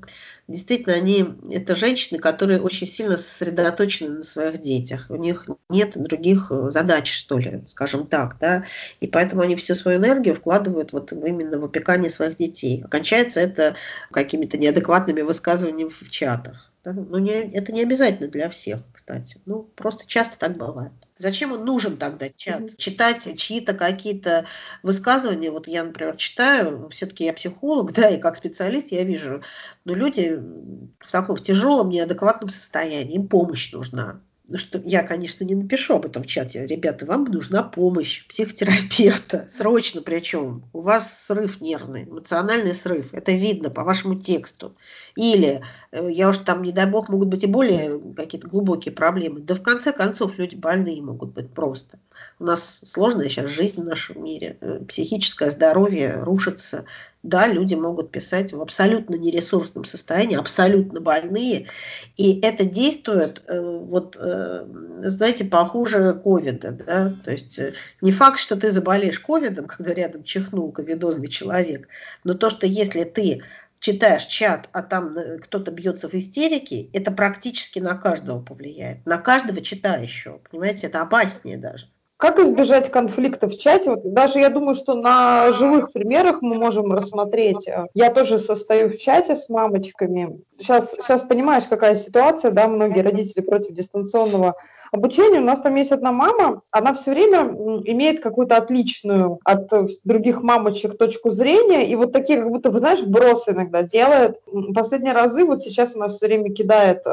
действительно, 0.48 0.94
они 0.94 1.24
это 1.50 1.74
женщины, 1.74 2.18
которые 2.18 2.60
очень 2.60 2.86
сильно 2.86 3.16
сосредоточены 3.16 4.18
на 4.18 4.22
своих 4.22 4.60
детях. 4.60 5.06
У 5.08 5.16
них 5.16 5.48
нет 5.68 5.92
других 5.94 6.50
э, 6.50 6.70
задач, 6.70 7.12
что 7.12 7.38
ли, 7.38 7.62
скажем 7.66 8.06
так, 8.06 8.38
да, 8.38 8.64
и 9.00 9.06
поэтому 9.06 9.42
они 9.42 9.56
всю 9.56 9.74
свою 9.74 9.98
энергию 9.98 10.34
вкладывают 10.34 10.92
вот 10.92 11.12
именно 11.12 11.58
в 11.58 11.64
опекание 11.64 12.10
своих 12.10 12.36
детей. 12.36 12.82
Окончается 12.84 13.40
это 13.40 13.74
какими-то 14.10 14.58
неадекватными 14.58 15.22
высказываниями 15.22 15.90
в 15.90 16.10
чатах. 16.10 16.70
Да? 16.84 16.92
Ну, 16.92 17.18
не, 17.18 17.32
это 17.32 17.72
не 17.72 17.82
обязательно 17.82 18.28
для 18.28 18.48
всех, 18.48 18.80
кстати. 18.92 19.40
Ну, 19.46 19.68
просто 19.74 20.06
часто 20.06 20.38
так 20.38 20.56
бывает. 20.56 20.92
Зачем 21.18 21.52
он 21.52 21.64
нужен 21.64 21.96
тогда 21.96 22.28
чат? 22.28 22.60
Mm-hmm. 22.60 22.76
Читать 22.76 23.38
чьи-то 23.38 23.72
какие-то 23.74 24.46
высказывания. 24.82 25.50
Вот 25.50 25.66
я, 25.66 25.84
например, 25.84 26.16
читаю, 26.16 26.88
все-таки 26.90 27.24
я 27.24 27.32
психолог, 27.32 27.92
да, 27.94 28.10
и 28.10 28.20
как 28.20 28.36
специалист 28.36 28.92
я 28.92 29.02
вижу, 29.04 29.42
но 29.84 29.94
люди 29.94 30.38
в 31.00 31.10
таком 31.10 31.36
в 31.36 31.42
тяжелом, 31.42 31.88
неадекватном 31.88 32.50
состоянии, 32.50 33.14
им 33.14 33.28
помощь 33.28 33.72
нужна 33.72 34.20
ну 34.48 34.58
что 34.58 34.80
я, 34.84 35.02
конечно, 35.02 35.44
не 35.44 35.54
напишу 35.54 35.96
об 35.96 36.06
этом 36.06 36.22
в 36.22 36.26
чате. 36.26 36.66
Ребята, 36.66 37.04
вам 37.04 37.24
нужна 37.24 37.62
помощь 37.64 38.26
психотерапевта. 38.28 39.48
Срочно 39.56 40.02
причем. 40.02 40.64
У 40.72 40.82
вас 40.82 41.24
срыв 41.26 41.60
нервный, 41.60 42.04
эмоциональный 42.04 42.74
срыв. 42.74 43.12
Это 43.12 43.32
видно 43.32 43.70
по 43.70 43.82
вашему 43.82 44.16
тексту. 44.16 44.72
Или, 45.16 45.62
э, 45.90 46.08
я 46.10 46.28
уж 46.28 46.38
там, 46.38 46.62
не 46.62 46.72
дай 46.72 46.88
бог, 46.88 47.08
могут 47.08 47.28
быть 47.28 47.42
и 47.42 47.48
более 47.48 48.00
какие-то 48.14 48.48
глубокие 48.48 48.92
проблемы. 48.92 49.40
Да 49.40 49.54
в 49.54 49.62
конце 49.62 49.92
концов, 49.92 50.38
люди 50.38 50.54
больные 50.54 51.02
могут 51.02 51.32
быть 51.32 51.52
просто. 51.52 51.98
У 52.38 52.44
нас 52.44 52.82
сложная 52.84 53.30
сейчас 53.30 53.50
жизнь 53.50 53.80
в 53.80 53.84
нашем 53.84 54.22
мире. 54.22 54.58
Э, 54.60 54.80
психическое 54.86 55.50
здоровье 55.50 56.22
рушится. 56.22 56.84
Да, 57.22 57.46
люди 57.46 57.74
могут 57.74 58.10
писать 58.10 58.52
в 58.52 58.60
абсолютно 58.60 59.14
нересурсном 59.14 59.84
состоянии, 59.84 60.36
абсолютно 60.36 61.00
больные. 61.00 61.68
И 62.16 62.38
это 62.40 62.66
действует, 62.66 63.42
э, 63.48 63.58
вот, 63.58 64.16
э, 64.20 64.66
знаете, 65.00 65.46
похуже 65.46 66.12
ковида. 66.12 66.72
Да? 66.72 67.14
То 67.24 67.30
есть 67.32 67.58
не 68.02 68.12
факт, 68.12 68.38
что 68.38 68.56
ты 68.56 68.70
заболеешь 68.70 69.18
ковидом, 69.18 69.66
когда 69.66 69.94
рядом 69.94 70.22
чихнул 70.22 70.70
ковидозный 70.72 71.28
человек, 71.28 71.88
но 72.22 72.34
то, 72.34 72.50
что 72.50 72.66
если 72.66 73.04
ты 73.04 73.42
читаешь 73.80 74.26
чат, 74.26 74.68
а 74.72 74.82
там 74.82 75.16
кто-то 75.40 75.70
бьется 75.70 76.08
в 76.08 76.14
истерике, 76.14 76.90
это 76.92 77.10
практически 77.10 77.78
на 77.78 77.96
каждого 77.96 78.42
повлияет. 78.42 79.06
На 79.06 79.16
каждого 79.16 79.62
читающего. 79.62 80.40
Понимаете, 80.50 80.88
это 80.88 81.00
опаснее 81.00 81.56
даже. 81.56 81.86
Как 82.18 82.38
избежать 82.38 82.90
конфликта 82.90 83.46
в 83.46 83.56
чате? 83.58 83.90
Вот 83.90 84.12
даже 84.12 84.38
я 84.38 84.48
думаю, 84.48 84.74
что 84.74 84.94
на 84.94 85.52
живых 85.52 85.92
примерах 85.92 86.40
мы 86.40 86.56
можем 86.56 86.90
рассмотреть. 86.92 87.68
Я 87.92 88.10
тоже 88.10 88.38
состою 88.38 88.88
в 88.88 88.96
чате 88.96 89.36
с 89.36 89.50
мамочками. 89.50 90.40
Сейчас, 90.58 90.92
сейчас 90.92 91.22
понимаешь, 91.22 91.66
какая 91.66 91.94
ситуация, 91.94 92.52
да, 92.52 92.68
многие 92.68 93.00
родители 93.00 93.42
против 93.42 93.74
дистанционного 93.74 94.56
обучения. 94.92 95.40
У 95.40 95.44
нас 95.44 95.60
там 95.60 95.74
есть 95.74 95.92
одна 95.92 96.12
мама, 96.12 96.62
она 96.70 96.94
все 96.94 97.12
время 97.12 97.40
имеет 97.84 98.20
какую-то 98.20 98.56
отличную 98.56 99.38
от 99.44 99.70
других 100.04 100.42
мамочек 100.42 100.96
точку 100.98 101.30
зрения, 101.30 101.88
и 101.88 101.94
вот 101.96 102.12
такие, 102.12 102.40
как 102.40 102.50
будто, 102.50 102.70
вы 102.70 102.78
знаешь, 102.78 103.02
бросы 103.02 103.52
иногда 103.52 103.82
делает. 103.82 104.38
Последние 104.74 105.12
разы, 105.12 105.44
вот 105.44 105.62
сейчас 105.62 105.96
она 105.96 106.08
все 106.08 106.26
время 106.26 106.52
кидает 106.52 107.02
э, 107.04 107.10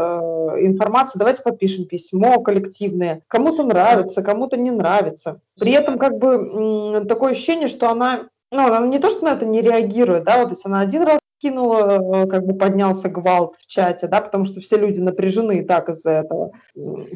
информацию, 0.59 1.19
давайте 1.19 1.43
подпишем 1.43 1.85
письмо 1.85 2.39
коллективное. 2.39 3.21
Кому-то 3.27 3.63
нравится, 3.63 4.21
кому-то 4.21 4.57
не 4.57 4.71
нравится. 4.71 5.39
При 5.59 5.71
этом 5.71 5.97
как 5.97 6.17
бы 6.17 7.05
такое 7.07 7.31
ощущение, 7.31 7.67
что 7.67 7.89
она 7.89 8.27
ну, 8.51 8.67
она 8.67 8.85
не 8.85 8.99
то, 8.99 9.09
что 9.09 9.25
на 9.25 9.29
это 9.29 9.45
не 9.45 9.61
реагирует, 9.61 10.25
да, 10.25 10.37
вот, 10.37 10.49
то 10.49 10.51
есть 10.51 10.65
она 10.65 10.79
один 10.79 11.01
раз 11.01 11.19
кинула, 11.43 12.23
э, 12.23 12.27
как 12.27 12.45
бы 12.45 12.53
поднялся 12.53 13.09
гвалт 13.09 13.55
в 13.57 13.67
чате, 13.67 14.07
да, 14.07 14.21
потому 14.21 14.45
что 14.45 14.61
все 14.61 14.77
люди 14.77 14.99
напряжены 14.99 15.59
и 15.59 15.65
так 15.65 15.89
из-за 15.89 16.11
этого. 16.11 16.51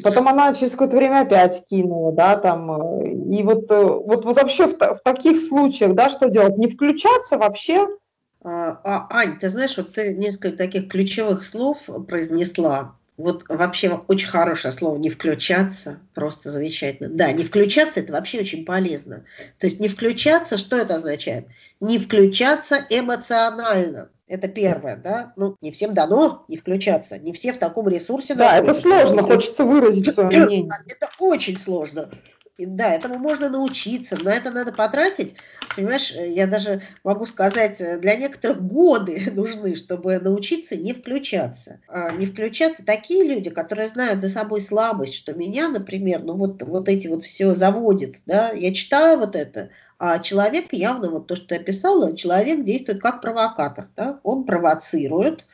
Потом 0.04 0.28
она 0.28 0.54
через 0.54 0.72
какое-то 0.72 0.96
время 0.96 1.22
опять 1.22 1.64
кинула, 1.66 2.12
да, 2.12 2.36
там, 2.36 3.00
э, 3.00 3.08
и 3.08 3.42
вот, 3.42 3.70
э, 3.70 3.82
вот, 3.82 4.24
вот 4.24 4.36
вообще 4.36 4.66
в, 4.66 4.76
в 4.76 5.00
таких 5.02 5.40
случаях, 5.40 5.94
да, 5.94 6.10
что 6.10 6.28
делать? 6.28 6.58
Не 6.58 6.68
включаться 6.68 7.38
вообще? 7.38 7.88
А, 8.44 8.78
а, 8.84 9.06
Ань, 9.10 9.38
ты 9.38 9.48
знаешь, 9.48 9.76
вот 9.76 9.94
ты 9.94 10.14
несколько 10.14 10.56
таких 10.56 10.88
ключевых 10.88 11.44
слов 11.44 11.88
произнесла. 12.06 12.97
Вот 13.18 13.44
вообще 13.48 14.00
очень 14.06 14.28
хорошее 14.28 14.72
слово 14.72 14.96
«не 14.96 15.10
включаться», 15.10 15.98
просто 16.14 16.50
замечательно. 16.50 17.08
Да, 17.08 17.32
не 17.32 17.42
включаться– 17.42 17.98
это 18.00 18.12
вообще 18.12 18.40
очень 18.40 18.64
полезно. 18.64 19.24
То 19.58 19.66
есть 19.66 19.80
не 19.80 19.88
включаться, 19.88 20.56
что 20.56 20.76
это 20.76 20.94
означает? 20.94 21.46
Не 21.80 21.98
включаться 21.98 22.76
эмоционально. 22.88 24.10
Это 24.28 24.46
первое, 24.46 24.96
да. 24.96 25.32
Ну, 25.36 25.56
не 25.60 25.72
всем 25.72 25.94
дано 25.94 26.44
не 26.48 26.58
включаться, 26.58 27.18
не 27.18 27.32
все 27.32 27.52
в 27.52 27.58
таком 27.58 27.88
ресурсе. 27.88 28.34
Да, 28.34 28.56
находятся. 28.56 28.70
это 28.70 28.80
сложно, 28.80 29.22
хочется 29.24 29.64
выразить 29.64 30.12
свое 30.12 30.28
мнение. 30.28 30.70
Это 30.86 31.08
очень 31.18 31.58
сложно. 31.58 32.10
Да, 32.58 32.92
этому 32.92 33.18
можно 33.18 33.48
научиться, 33.48 34.20
на 34.20 34.34
это 34.34 34.50
надо 34.50 34.72
потратить. 34.72 35.36
Понимаешь, 35.76 36.10
я 36.10 36.48
даже 36.48 36.82
могу 37.04 37.24
сказать, 37.26 37.78
для 38.00 38.16
некоторых 38.16 38.60
годы 38.66 39.30
нужны, 39.32 39.76
чтобы 39.76 40.18
научиться 40.18 40.76
не 40.76 40.92
включаться. 40.92 41.80
А 41.86 42.10
не 42.10 42.26
включаться 42.26 42.84
такие 42.84 43.22
люди, 43.22 43.50
которые 43.50 43.86
знают 43.86 44.20
за 44.20 44.28
собой 44.28 44.60
слабость, 44.60 45.14
что 45.14 45.34
меня, 45.34 45.68
например, 45.68 46.24
ну 46.24 46.34
вот, 46.34 46.60
вот 46.64 46.88
эти 46.88 47.06
вот 47.06 47.22
все 47.22 47.54
заводит, 47.54 48.16
да, 48.26 48.50
я 48.50 48.74
читаю 48.74 49.18
вот 49.18 49.36
это, 49.36 49.70
а 50.00 50.18
человек 50.18 50.72
явно, 50.72 51.10
вот 51.10 51.28
то, 51.28 51.36
что 51.36 51.54
я 51.54 51.60
писала, 51.62 52.16
человек 52.16 52.64
действует 52.64 53.00
как 53.00 53.20
провокатор, 53.20 53.88
да, 53.96 54.18
он 54.24 54.44
провоцирует, 54.44 55.44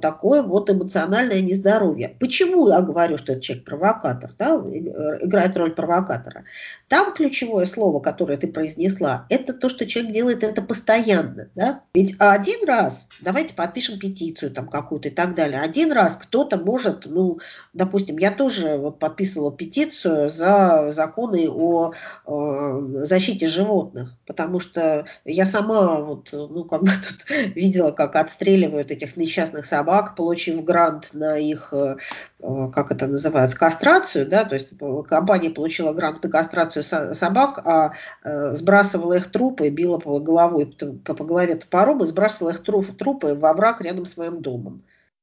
такое 0.00 0.42
вот 0.42 0.70
эмоциональное 0.70 1.40
нездоровье. 1.40 2.16
Почему 2.20 2.68
я 2.68 2.80
говорю, 2.82 3.16
что 3.16 3.32
этот 3.32 3.44
человек 3.44 3.64
провокатор, 3.64 4.34
да, 4.38 4.56
э, 4.56 5.24
играет 5.24 5.56
роль 5.56 5.74
провокатора? 5.74 6.44
Там 6.88 7.14
ключевое 7.14 7.64
слово, 7.64 8.00
которое 8.00 8.36
ты 8.36 8.48
произнесла, 8.48 9.26
это 9.30 9.54
то, 9.54 9.70
что 9.70 9.86
человек 9.86 10.12
делает 10.12 10.42
это 10.42 10.60
постоянно. 10.60 11.48
Да? 11.54 11.82
Ведь 11.94 12.14
один 12.18 12.66
раз, 12.66 13.08
давайте 13.20 13.54
подпишем 13.54 13.98
петицию 13.98 14.50
там 14.50 14.68
какую-то 14.68 15.08
и 15.08 15.12
так 15.12 15.34
далее, 15.34 15.60
один 15.60 15.92
раз 15.92 16.18
кто-то 16.20 16.58
может, 16.58 17.06
ну, 17.06 17.40
допустим, 17.72 18.18
я 18.18 18.32
тоже 18.32 18.76
вот 18.76 18.98
подписывала 18.98 19.50
петицию 19.50 20.28
за 20.28 20.92
законы 20.92 21.48
о 21.48 21.92
э, 22.26 23.04
защите 23.04 23.48
животных, 23.48 24.14
потому 24.26 24.60
что 24.60 25.06
я 25.24 25.46
сама 25.46 26.00
вот, 26.00 26.28
ну, 26.32 26.64
как 26.64 26.82
бы 26.82 26.90
тут 26.90 27.30
видела, 27.54 27.92
как 27.92 28.16
отстреливают 28.16 28.90
этих 28.90 29.16
несчастных 29.16 29.69
собак, 29.70 30.16
получив 30.16 30.64
грант 30.64 31.10
на 31.12 31.38
их, 31.38 31.72
э, 31.72 31.96
э, 32.40 32.70
как 32.74 32.90
это 32.90 33.06
называется, 33.06 33.56
кастрацию, 33.56 34.26
да, 34.26 34.44
то 34.44 34.54
есть 34.54 34.70
э, 34.78 35.02
компания 35.08 35.50
получила 35.50 35.92
грант 35.92 36.22
на 36.22 36.28
кастрацию 36.28 36.82
собак, 36.82 37.62
а 37.64 37.92
сбрасывала 38.52 39.14
их 39.14 39.30
трупы, 39.30 39.68
била 39.70 39.98
по 39.98 40.18
головой, 40.18 40.66
по, 41.04 41.24
голове 41.24 41.54
топором 41.54 42.02
и 42.02 42.06
сбрасывала 42.06 42.52
их 42.52 42.62
трупы 42.62 43.34
во 43.34 43.52
враг 43.54 43.80
рядом 43.80 44.06
с 44.06 44.16
моим 44.16 44.42
домом. 44.42 44.80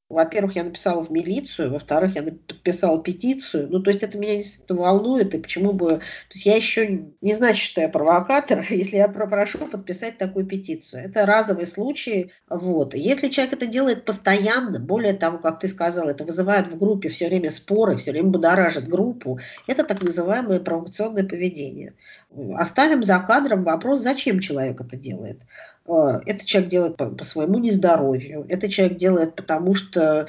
Во-первых, 0.09 0.55
я 0.55 0.63
написала 0.63 1.03
в 1.03 1.11
милицию, 1.11 1.73
во-вторых, 1.73 2.15
я 2.15 2.23
подписала 2.23 3.03
петицию. 3.03 3.67
Ну, 3.69 3.81
то 3.81 3.89
есть 3.89 4.03
это 4.03 4.17
меня 4.17 4.37
действительно 4.37 4.79
волнует, 4.79 5.35
и 5.35 5.37
почему 5.37 5.73
бы... 5.73 5.97
То 5.97 6.33
есть 6.33 6.45
я 6.45 6.55
еще 6.55 7.07
не 7.19 7.33
значит, 7.33 7.61
что 7.61 7.81
я 7.81 7.89
провокатор, 7.89 8.65
если 8.69 8.95
я 8.95 9.09
прошу 9.09 9.57
подписать 9.59 10.17
такую 10.17 10.45
петицию. 10.45 11.03
Это 11.03 11.25
разовый 11.25 11.67
случай. 11.67 12.31
Вот. 12.49 12.95
Если 12.95 13.27
человек 13.27 13.55
это 13.55 13.65
делает 13.65 14.05
постоянно, 14.05 14.79
более 14.79 15.13
того, 15.13 15.39
как 15.39 15.59
ты 15.59 15.67
сказал, 15.67 16.07
это 16.07 16.23
вызывает 16.23 16.67
в 16.67 16.77
группе 16.77 17.09
все 17.09 17.27
время 17.27 17.51
споры, 17.51 17.97
все 17.97 18.11
время 18.11 18.29
будоражит 18.29 18.87
группу, 18.87 19.39
это 19.67 19.83
так 19.83 20.01
называемое 20.01 20.61
провокационное 20.61 21.25
поведение. 21.25 21.95
Оставим 22.55 23.03
за 23.03 23.19
кадром 23.19 23.65
вопрос, 23.65 23.99
зачем 23.99 24.39
человек 24.39 24.79
это 24.79 24.95
делает. 24.95 25.41
Э, 25.88 26.20
это 26.25 26.46
человек 26.46 26.70
делает 26.70 26.98
по, 26.98 27.08
по 27.08 27.24
своему 27.24 27.60
нездоровью, 27.60 28.46
это 28.50 28.70
человек 28.70 28.98
делает 28.98 29.36
потому, 29.36 29.74
что 29.74 30.27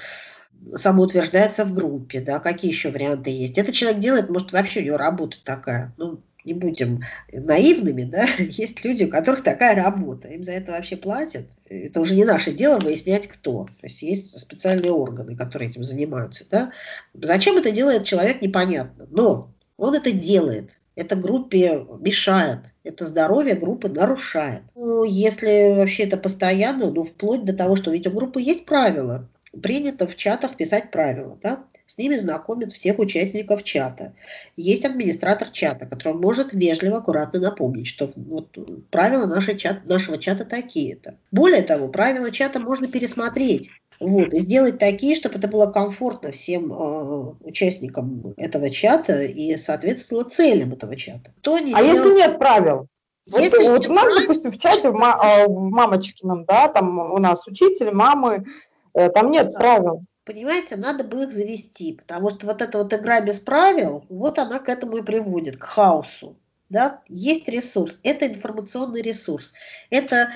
самоутверждается 0.75 1.65
в 1.65 1.73
группе, 1.73 2.21
да, 2.21 2.41
какие 2.41 2.71
еще 2.71 2.91
варианты 2.91 3.31
есть. 3.31 3.59
Это 3.59 3.73
человек 3.73 4.01
делает, 4.01 4.29
может, 4.29 4.53
вообще 4.53 4.81
у 4.81 4.85
него 4.85 4.97
работа 4.97 5.39
такая, 5.45 5.95
ну, 5.97 6.21
не 6.45 6.55
будем 6.55 7.03
наивными, 7.33 8.05
да, 8.05 8.25
есть 8.39 8.85
люди, 8.85 9.05
у 9.05 9.11
которых 9.11 9.43
такая 9.43 9.77
работа, 9.77 10.29
им 10.29 10.45
за 10.45 10.53
это 10.53 10.73
вообще 10.73 10.97
платят. 10.97 11.47
Это 11.69 12.01
уже 12.01 12.15
не 12.15 12.25
наше 12.25 12.53
дело 12.53 12.79
выяснять, 12.81 13.29
кто. 13.29 13.65
То 13.65 13.87
есть 13.87 14.03
есть 14.03 14.39
специальные 14.39 14.93
органы, 14.93 15.37
которые 15.37 15.69
этим 15.69 15.85
занимаются, 15.85 16.45
да. 16.51 16.73
Зачем 17.15 17.57
это 17.57 17.71
делает 17.71 18.05
человек, 18.05 18.41
непонятно. 18.41 19.07
Но 19.11 19.51
он 19.77 19.95
это 19.95 20.11
делает 20.11 20.71
это 20.99 21.15
группе 21.15 21.87
мешает, 22.01 22.59
это 22.83 23.07
здоровье 23.07 23.55
группы 23.55 23.89
нарушает. 23.89 24.63
Ну, 24.75 25.05
если 25.05 25.77
вообще 25.77 26.03
это 26.03 26.17
постоянно, 26.17 26.91
ну, 26.91 27.05
вплоть 27.05 27.45
до 27.45 27.53
того, 27.53 27.77
что 27.77 27.93
ведь 27.93 28.09
у 28.09 28.11
группы 28.11 28.43
есть 28.43 28.65
правила, 28.65 29.29
принято 29.63 30.09
в 30.09 30.17
чатах 30.17 30.57
писать 30.57 30.91
правила, 30.91 31.39
да? 31.41 31.65
с 31.87 31.97
ними 31.99 32.17
знакомят 32.17 32.73
всех 32.73 32.99
участников 32.99 33.63
чата. 33.63 34.13
Есть 34.57 34.85
администратор 34.85 35.49
чата, 35.51 35.87
который 35.87 36.15
может 36.15 36.53
вежливо, 36.53 36.99
аккуратно 36.99 37.39
напомнить, 37.41 37.87
что 37.87 38.13
вот 38.17 38.59
правила 38.91 39.27
нашей 39.27 39.57
чат, 39.57 39.87
нашего 39.87 40.19
чата 40.19 40.45
такие-то. 40.45 41.15
Более 41.31 41.63
того, 41.63 41.89
правила 41.89 42.33
чата 42.33 42.59
можно 42.59 42.89
пересмотреть 42.89 43.71
вот, 44.01 44.33
и 44.33 44.39
сделать 44.41 44.79
такие, 44.79 45.17
чтобы 45.17 45.37
это 45.37 45.49
было 45.49 45.67
комфортно 45.67 46.31
всем 46.31 46.73
э, 46.73 47.35
участникам 47.41 48.35
этого 48.37 48.71
чата 48.71 49.25
и 49.25 49.57
соответствовало 49.57 50.25
целям 50.25 50.73
этого 50.73 50.97
чата. 50.97 51.33
Кто 51.41 51.59
не 51.59 51.75
а 51.75 51.83
сделал... 51.83 52.05
если 52.05 52.17
нет 52.17 52.39
правил? 52.39 52.87
Если 53.27 53.69
вот, 53.69 53.79
вот 53.79 53.89
у 53.89 53.93
нас, 53.93 54.05
правил, 54.05 54.21
допустим, 54.21 54.51
в 54.53 54.59
чате 54.59 54.91
в, 54.91 55.03
а, 55.03 55.47
в 55.47 55.71
мамочкином, 55.71 56.45
да, 56.45 56.69
там 56.69 56.99
у 56.99 57.19
нас 57.19 57.47
учитель, 57.47 57.91
мамы, 57.91 58.47
э, 58.95 59.11
там 59.11 59.31
нет 59.31 59.49
да. 59.53 59.59
правил. 59.59 60.03
Понимаете, 60.25 60.77
надо 60.77 61.05
бы 61.05 61.25
их 61.25 61.33
завести, 61.33 61.95
потому 61.95 62.31
что 62.31 62.47
вот 62.47 62.63
эта 62.63 62.79
вот 62.79 62.93
игра 62.93 63.21
без 63.21 63.41
правил, 63.41 64.05
вот 64.09 64.39
она 64.39 64.59
к 64.61 64.69
этому 64.69 64.99
и 64.99 65.03
приводит, 65.03 65.57
к 65.57 65.65
хаосу. 65.65 66.37
Да? 66.69 67.01
Есть 67.09 67.49
ресурс, 67.49 67.99
это 68.03 68.27
информационный 68.27 69.01
ресурс. 69.01 69.55
Это 69.91 70.29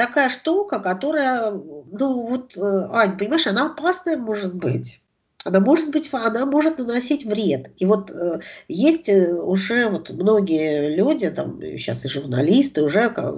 такая 0.00 0.30
штука, 0.30 0.78
которая, 0.78 1.50
ну 1.50 2.26
вот, 2.26 2.56
э, 2.56 2.60
Ань, 2.90 3.18
понимаешь, 3.18 3.46
она 3.46 3.66
опасная 3.66 4.16
может 4.16 4.54
быть. 4.54 5.02
Она 5.44 5.60
может 5.60 5.90
быть, 5.90 6.08
она 6.10 6.46
может 6.46 6.78
наносить 6.78 7.26
вред. 7.26 7.70
И 7.76 7.84
вот 7.84 8.10
э, 8.10 8.40
есть 8.68 9.10
э, 9.10 9.34
уже 9.34 9.90
вот 9.90 10.08
многие 10.08 10.88
люди, 10.96 11.28
там 11.28 11.60
сейчас 11.60 12.02
и 12.06 12.08
журналисты 12.08 12.82
уже 12.82 13.10
как, 13.10 13.34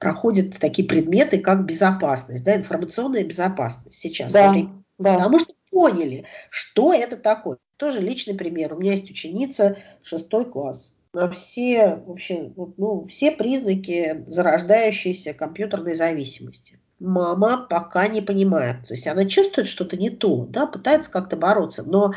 проходят 0.00 0.58
такие 0.58 0.88
предметы, 0.88 1.38
как 1.38 1.64
безопасность, 1.64 2.42
да, 2.42 2.56
информационная 2.56 3.24
безопасность 3.24 3.96
сейчас. 3.96 4.32
Да, 4.32 4.52
да. 4.98 5.14
Потому 5.14 5.38
что 5.38 5.54
поняли, 5.70 6.24
что 6.50 6.92
это 6.92 7.16
такое. 7.16 7.58
Тоже 7.76 8.00
личный 8.00 8.34
пример. 8.34 8.74
У 8.74 8.78
меня 8.78 8.92
есть 8.92 9.08
ученица 9.08 9.76
шестой 10.02 10.46
класс 10.46 10.90
на 11.14 11.30
все, 11.30 12.02
вообще, 12.06 12.52
ну, 12.56 13.06
все 13.08 13.30
признаки 13.30 14.24
зарождающейся 14.26 15.32
компьютерной 15.32 15.94
зависимости. 15.94 16.78
Мама 16.98 17.66
пока 17.68 18.08
не 18.08 18.20
понимает. 18.20 18.86
То 18.86 18.94
есть 18.94 19.06
она 19.06 19.24
чувствует 19.24 19.68
что-то 19.68 19.96
не 19.96 20.10
то, 20.10 20.46
да, 20.46 20.66
пытается 20.66 21.10
как-то 21.10 21.36
бороться, 21.36 21.82
но 21.82 22.12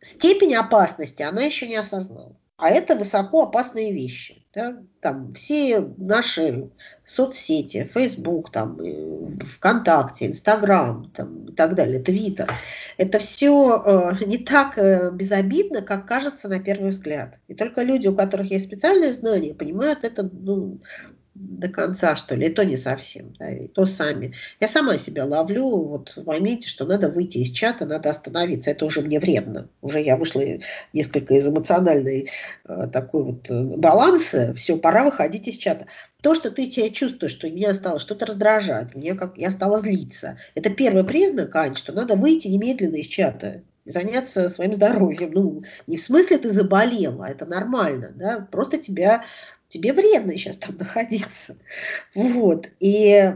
степень 0.00 0.54
опасности 0.54 1.22
она 1.22 1.42
еще 1.42 1.66
не 1.66 1.76
осознала. 1.76 2.36
А 2.56 2.68
это 2.68 2.94
высоко 2.96 3.42
опасные 3.44 3.92
вещи. 3.92 4.43
Да? 4.54 4.78
Там 5.00 5.32
все 5.32 5.80
наши 5.96 6.70
соцсети, 7.04 7.90
Facebook, 7.92 8.52
там, 8.52 8.78
ВКонтакте, 9.40 10.26
Инстаграм 10.26 11.10
там, 11.10 11.46
и 11.46 11.52
так 11.52 11.74
далее, 11.74 12.00
Твиттер, 12.00 12.50
это 12.96 13.18
все 13.18 13.82
э, 13.84 14.24
не 14.24 14.38
так 14.38 14.78
э, 14.78 15.10
безобидно, 15.12 15.82
как 15.82 16.06
кажется 16.06 16.48
на 16.48 16.60
первый 16.60 16.90
взгляд. 16.90 17.40
И 17.48 17.54
только 17.54 17.82
люди, 17.82 18.06
у 18.06 18.14
которых 18.14 18.50
есть 18.50 18.66
специальные 18.66 19.12
знания, 19.12 19.54
понимают 19.54 20.04
это 20.04 20.22
ну, 20.32 20.78
до 21.34 21.68
конца, 21.68 22.14
что 22.16 22.36
ли, 22.36 22.46
и 22.46 22.50
то 22.50 22.64
не 22.64 22.76
совсем, 22.76 23.34
да, 23.38 23.50
и 23.50 23.66
то 23.66 23.86
сами. 23.86 24.34
Я 24.60 24.68
сама 24.68 24.98
себя 24.98 25.24
ловлю 25.24 25.68
вот 25.68 26.10
в 26.16 26.24
моменте, 26.24 26.68
что 26.68 26.84
надо 26.84 27.08
выйти 27.08 27.38
из 27.38 27.50
чата, 27.50 27.86
надо 27.86 28.10
остановиться, 28.10 28.70
это 28.70 28.84
уже 28.84 29.00
мне 29.00 29.18
вредно. 29.18 29.68
Уже 29.82 30.00
я 30.00 30.16
вышла 30.16 30.42
несколько 30.92 31.34
из 31.34 31.46
эмоциональной 31.48 32.30
э, 32.64 32.88
такой 32.92 33.24
вот 33.24 33.50
э, 33.50 33.62
баланса, 33.62 34.54
все, 34.54 34.76
пора 34.76 35.04
выходить 35.04 35.48
из 35.48 35.56
чата. 35.56 35.86
То, 36.22 36.34
что 36.34 36.50
ты 36.50 36.70
себя 36.70 36.88
чувствуешь, 36.90 37.32
что 37.32 37.50
меня 37.50 37.74
стало 37.74 37.98
что-то 37.98 38.26
раздражать, 38.26 38.94
мне 38.94 39.14
как 39.14 39.36
я 39.36 39.50
стала 39.50 39.78
злиться, 39.78 40.38
это 40.54 40.70
первый 40.70 41.04
признак, 41.04 41.54
Ань, 41.56 41.74
что 41.74 41.92
надо 41.92 42.14
выйти 42.14 42.46
немедленно 42.46 42.96
из 42.96 43.06
чата 43.06 43.62
заняться 43.84 44.48
своим 44.48 44.74
здоровьем. 44.74 45.30
Ну, 45.32 45.62
не 45.86 45.96
в 45.96 46.02
смысле 46.02 46.38
ты 46.38 46.50
заболела, 46.50 47.24
это 47.24 47.46
нормально, 47.46 48.12
да, 48.14 48.46
просто 48.50 48.78
тебя 48.78 49.24
тебе 49.74 49.92
вредно 49.92 50.36
сейчас 50.36 50.56
там 50.56 50.76
находиться. 50.78 51.56
Вот. 52.14 52.68
И 52.78 53.34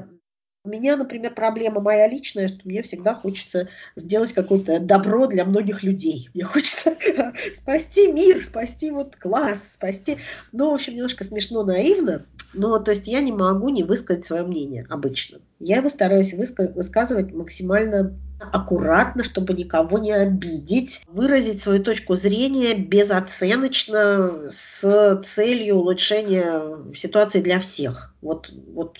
у 0.64 0.68
меня, 0.68 0.96
например, 0.96 1.34
проблема 1.34 1.80
моя 1.80 2.06
личная, 2.06 2.46
что 2.46 2.60
мне 2.64 2.82
всегда 2.84 3.14
хочется 3.14 3.68
сделать 3.96 4.32
какое-то 4.32 4.78
добро 4.78 5.26
для 5.26 5.44
многих 5.44 5.82
людей. 5.82 6.30
Мне 6.34 6.44
хочется 6.44 6.94
спасти 7.54 8.12
мир, 8.12 8.44
спасти 8.44 8.92
вот 8.92 9.16
класс, 9.16 9.72
спасти... 9.74 10.18
Ну, 10.52 10.70
в 10.70 10.74
общем, 10.74 10.94
немножко 10.94 11.24
смешно, 11.24 11.64
наивно. 11.64 12.24
Но, 12.52 12.78
то 12.78 12.92
есть, 12.92 13.08
я 13.08 13.20
не 13.20 13.32
могу 13.32 13.70
не 13.70 13.82
высказать 13.82 14.24
свое 14.24 14.44
мнение 14.44 14.86
обычно. 14.88 15.40
Я 15.58 15.78
его 15.78 15.88
стараюсь 15.88 16.34
высказывать 16.34 17.32
максимально 17.32 18.16
аккуратно, 18.38 19.24
чтобы 19.24 19.52
никого 19.54 19.98
не 19.98 20.12
обидеть, 20.12 21.02
выразить 21.06 21.62
свою 21.62 21.82
точку 21.82 22.14
зрения 22.14 22.74
безоценочно 22.74 24.50
с 24.50 25.22
целью 25.24 25.76
улучшения 25.76 26.94
ситуации 26.94 27.40
для 27.40 27.60
всех. 27.60 28.14
Вот, 28.22 28.50
вот 28.72 28.98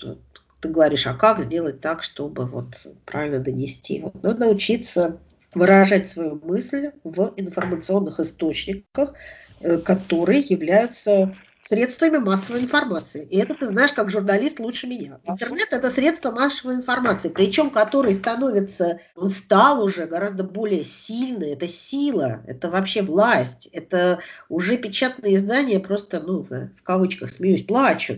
ты 0.59 0.69
говоришь, 0.69 1.07
а 1.07 1.13
как 1.13 1.41
сделать 1.41 1.81
так, 1.81 2.03
чтобы 2.03 2.45
вот 2.45 2.85
правильно 3.05 3.39
донести? 3.39 4.01
Вот 4.01 4.21
надо 4.21 4.39
научиться 4.39 5.19
выражать 5.53 6.09
свою 6.09 6.39
мысль 6.43 6.91
в 7.03 7.33
информационных 7.37 8.19
источниках, 8.19 9.13
э, 9.61 9.77
которые 9.77 10.39
являются 10.41 11.35
средствами 11.69 12.17
массовой 12.17 12.61
информации. 12.61 13.27
И 13.29 13.37
это 13.37 13.53
ты 13.53 13.67
знаешь, 13.67 13.93
как 13.93 14.09
журналист 14.09 14.59
лучше 14.59 14.87
меня. 14.87 15.19
Интернет– 15.23 15.67
это 15.71 15.91
средство 15.91 16.31
массовой 16.31 16.73
информации, 16.73 17.29
причем 17.29 17.69
который 17.69 18.15
становится, 18.15 19.01
он 19.15 19.29
стал 19.29 19.83
уже 19.83 20.07
гораздо 20.07 20.43
более 20.43 20.83
сильный. 20.83 21.51
Это 21.51 21.67
сила, 21.67 22.41
это 22.47 22.71
вообще 22.71 23.03
власть, 23.03 23.67
это 23.71 24.19
уже 24.49 24.77
печатные 24.77 25.35
издания 25.35 25.79
просто, 25.79 26.21
ну, 26.21 26.41
в 26.41 26.81
кавычках 26.81 27.29
смеюсь, 27.29 27.63
плачут 27.63 28.17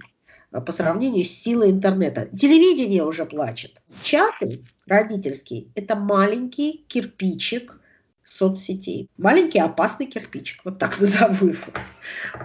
по 0.52 0.72
сравнению 0.72 1.26
с 1.26 1.30
силой 1.30 1.72
интернета. 1.72 2.28
Телевидение 2.28 3.04
уже 3.04 3.26
плачет. 3.26 3.82
Чаты 4.02 4.64
родительские– 4.88 5.68
это 5.76 5.98
маленький 5.98 6.86
кирпичик 6.88 7.78
соцсетей. 8.24 9.10
Маленький 9.18 9.60
опасный 9.60 10.06
кирпичик, 10.06 10.64
вот 10.64 10.80
так 10.80 11.00
назову 11.02 11.48
его. 11.48 11.74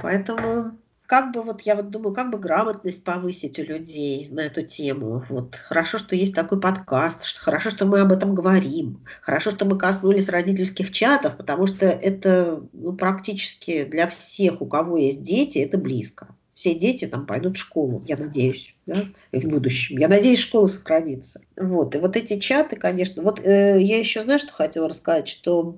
Поэтому 0.03 0.77
как 1.07 1.33
бы 1.33 1.43
вот 1.43 1.63
я 1.63 1.77
вот 1.77 1.91
думаю, 1.91 2.15
как 2.15 2.31
бы 2.31 2.39
грамотность 2.39 3.05
повысить 3.05 3.59
у 3.59 3.63
людей 3.63 4.29
на 4.31 4.41
эту 4.41 4.63
тему. 4.63 5.25
Вот 5.29 5.55
хорошо, 5.55 5.99
что 5.99 6.17
есть 6.17 6.35
такой 6.35 6.61
подкаст, 6.61 7.25
что 7.25 7.41
хорошо, 7.41 7.71
что 7.71 7.87
мы 7.87 8.01
об 8.01 8.13
этом 8.13 8.35
говорим, 8.35 9.05
хорошо, 9.21 9.51
что 9.51 9.65
мы 9.65 9.79
коснулись 9.79 10.29
родительских 10.29 10.91
чатов, 10.91 11.37
потому 11.37 11.67
что 11.67 11.87
это 11.87 12.63
ну, 12.73 12.93
практически 12.93 13.85
для 13.85 14.07
всех, 14.09 14.61
у 14.61 14.67
кого 14.67 14.97
есть 14.97 15.23
дети, 15.23 15.59
это 15.59 15.79
близко. 15.79 16.29
Все 16.55 16.75
дети 16.75 17.07
там 17.07 17.27
пойдут 17.27 17.59
в 17.59 17.61
школу, 17.61 18.03
я 18.07 18.17
надеюсь, 18.17 18.75
да, 18.87 19.05
в 19.31 19.47
будущем. 19.47 19.99
Я 19.99 20.09
надеюсь, 20.09 20.39
школа 20.39 20.67
сохранится. 20.67 21.43
Вот. 21.55 21.95
И 21.95 21.99
вот 21.99 22.17
эти 22.17 22.39
чаты, 22.39 22.77
конечно. 22.77 23.23
Вот 23.23 23.41
э, 23.41 23.79
я 23.79 23.99
еще, 23.99 24.23
знаю, 24.23 24.39
что 24.39 24.55
хотела 24.55 24.89
рассказать, 24.89 25.29
что 25.29 25.77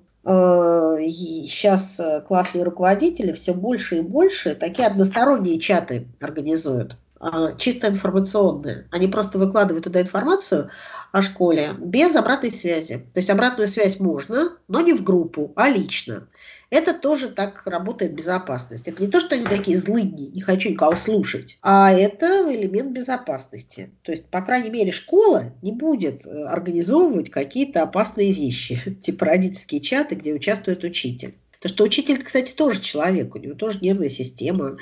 сейчас 1.09 1.99
э, 1.99 2.21
классные 2.21 2.65
руководители 2.65 3.33
все 3.33 3.55
больше 3.55 3.99
и 3.99 4.01
больше 4.03 4.55
такие 4.55 4.87
односторонние 4.87 5.59
чаты 5.59 6.07
организуют. 6.21 6.97
а, 7.21 7.55
чисто 7.55 7.89
информационное. 7.89 8.87
Они 8.91 9.09
просто 9.09 9.39
выкладывают 9.39 9.85
туда 9.85 10.01
информацию 10.01 10.71
о 11.13 11.23
школе 11.23 11.71
без 11.79 12.15
обратной 12.15 12.53
связи. 12.53 13.07
То 13.13 13.21
есть 13.21 13.31
обратную 13.31 13.69
связь 13.69 13.99
можно, 13.99 14.51
но 14.69 14.81
не 14.81 14.93
в 14.93 15.03
группу, 15.03 15.53
а 15.57 15.69
лично. 15.69 16.29
Это 16.71 16.93
тоже 16.93 17.31
так 17.31 17.63
работает 17.65 18.15
безопасность. 18.15 18.89
Это 18.89 19.03
не 19.03 19.09
то, 19.09 19.21
что 19.21 19.35
они 19.35 19.45
такие 19.45 19.79
злыдни, 19.79 20.27
не 20.27 20.43
хочу 20.43 20.71
никого 20.71 20.97
слушать, 20.97 21.59
а 21.63 21.93
это 21.93 22.55
элемент 22.55 22.93
безопасности. 22.93 23.91
То 24.03 24.13
есть, 24.13 24.27
по 24.27 24.43
крайней 24.43 24.71
мере, 24.71 24.93
школа 24.93 25.53
не 25.63 25.73
будет 25.73 26.27
э, 26.27 26.45
организовывать 26.45 27.31
какие-то 27.31 27.83
опасные 27.83 28.33
вещи, 28.33 28.79
типа 29.03 29.25
родительские 29.25 29.81
чаты, 29.81 30.15
где 30.15 30.35
участвует 30.35 30.85
учитель. 30.85 31.35
Потому 31.61 31.75
что 31.75 31.85
учитель, 31.85 32.23
кстати, 32.23 32.53
тоже 32.53 32.81
человек, 32.81 33.35
у 33.35 33.39
него 33.39 33.55
тоже 33.55 33.79
нервная 33.81 34.11
система. 34.11 34.77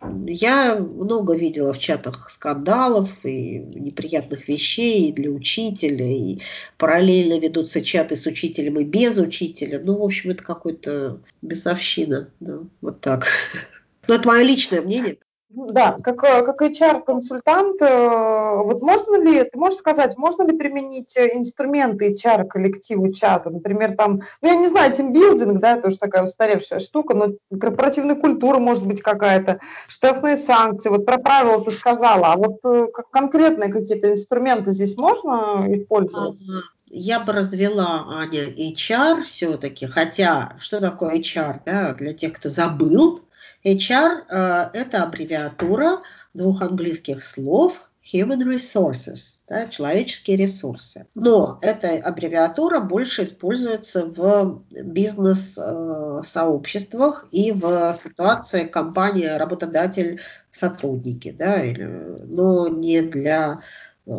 Я 0.00 0.76
много 0.78 1.34
видела 1.34 1.72
в 1.72 1.78
чатах 1.80 2.30
скандалов 2.30 3.24
и 3.24 3.58
неприятных 3.58 4.48
вещей 4.48 5.12
для 5.12 5.30
учителя, 5.30 6.06
и 6.06 6.38
параллельно 6.78 7.40
ведутся 7.40 7.82
чаты 7.82 8.16
с 8.16 8.26
учителем 8.26 8.78
и 8.78 8.84
без 8.84 9.18
учителя. 9.18 9.80
Ну, 9.84 9.98
в 9.98 10.02
общем, 10.04 10.30
это 10.30 10.44
какой-то 10.44 11.20
бесовщина. 11.42 12.30
Да, 12.38 12.60
вот 12.80 13.00
так. 13.00 13.26
Но 14.06 14.14
это 14.14 14.28
мое 14.28 14.44
личное 14.44 14.82
мнение. 14.82 15.18
Да, 15.52 15.96
как, 16.00 16.22
э, 16.22 16.44
как 16.44 16.62
HR-консультант, 16.62 17.82
э, 17.82 18.54
вот 18.54 18.82
можно 18.82 19.20
ли, 19.20 19.42
ты 19.42 19.58
можешь 19.58 19.80
сказать, 19.80 20.16
можно 20.16 20.44
ли 20.44 20.56
применить 20.56 21.16
э, 21.16 21.36
инструменты 21.36 22.14
HR 22.14 22.44
коллективу 22.44 23.12
чата, 23.12 23.50
например, 23.50 23.96
там, 23.96 24.20
ну, 24.42 24.48
я 24.48 24.54
не 24.54 24.68
знаю, 24.68 24.92
тимбилдинг, 24.92 25.60
да, 25.60 25.72
это 25.72 25.88
уже 25.88 25.98
такая 25.98 26.22
устаревшая 26.22 26.78
штука, 26.78 27.16
но 27.16 27.32
корпоративная 27.58 28.14
культура 28.14 28.60
может 28.60 28.86
быть 28.86 29.02
какая-то, 29.02 29.58
штрафные 29.88 30.36
санкции, 30.36 30.88
вот 30.88 31.04
про 31.04 31.18
правила 31.18 31.64
ты 31.64 31.72
сказала, 31.72 32.28
а 32.32 32.36
вот 32.36 32.60
как 32.92 33.10
конкретные 33.10 33.72
какие-то 33.72 34.12
инструменты 34.12 34.70
здесь 34.70 34.96
можно 34.96 35.66
использовать? 35.66 36.40
Я 36.86 37.18
бы 37.18 37.32
развела, 37.32 38.04
Аня, 38.08 38.44
HR 38.46 39.22
все-таки, 39.22 39.86
хотя 39.86 40.54
что 40.58 40.80
такое 40.80 41.16
HR, 41.18 41.60
да, 41.66 41.92
для 41.94 42.12
тех, 42.12 42.34
кто 42.34 42.48
забыл, 42.48 43.20
HR 43.64 44.24
э,– 44.28 44.70
это 44.74 45.02
аббревиатура 45.02 46.02
двух 46.34 46.62
английских 46.62 47.24
слов 47.24 47.80
Human 48.12 48.42
Resources, 48.42 49.36
да, 49.48 49.66
человеческие 49.66 50.36
ресурсы. 50.36 51.06
Но 51.14 51.60
эта 51.62 51.92
аббревиатура 51.98 52.80
больше 52.80 53.22
используется 53.24 54.06
в 54.06 54.62
бизнес-сообществах 54.70 57.26
и 57.30 57.52
в 57.52 57.94
ситуации 57.94 58.64
компания, 58.64 59.36
работодатель, 59.36 60.20
сотрудники, 60.50 61.30
да, 61.30 61.62
или, 61.62 62.16
но 62.26 62.66
не 62.68 63.02
для 63.02 63.60
э, 64.06 64.12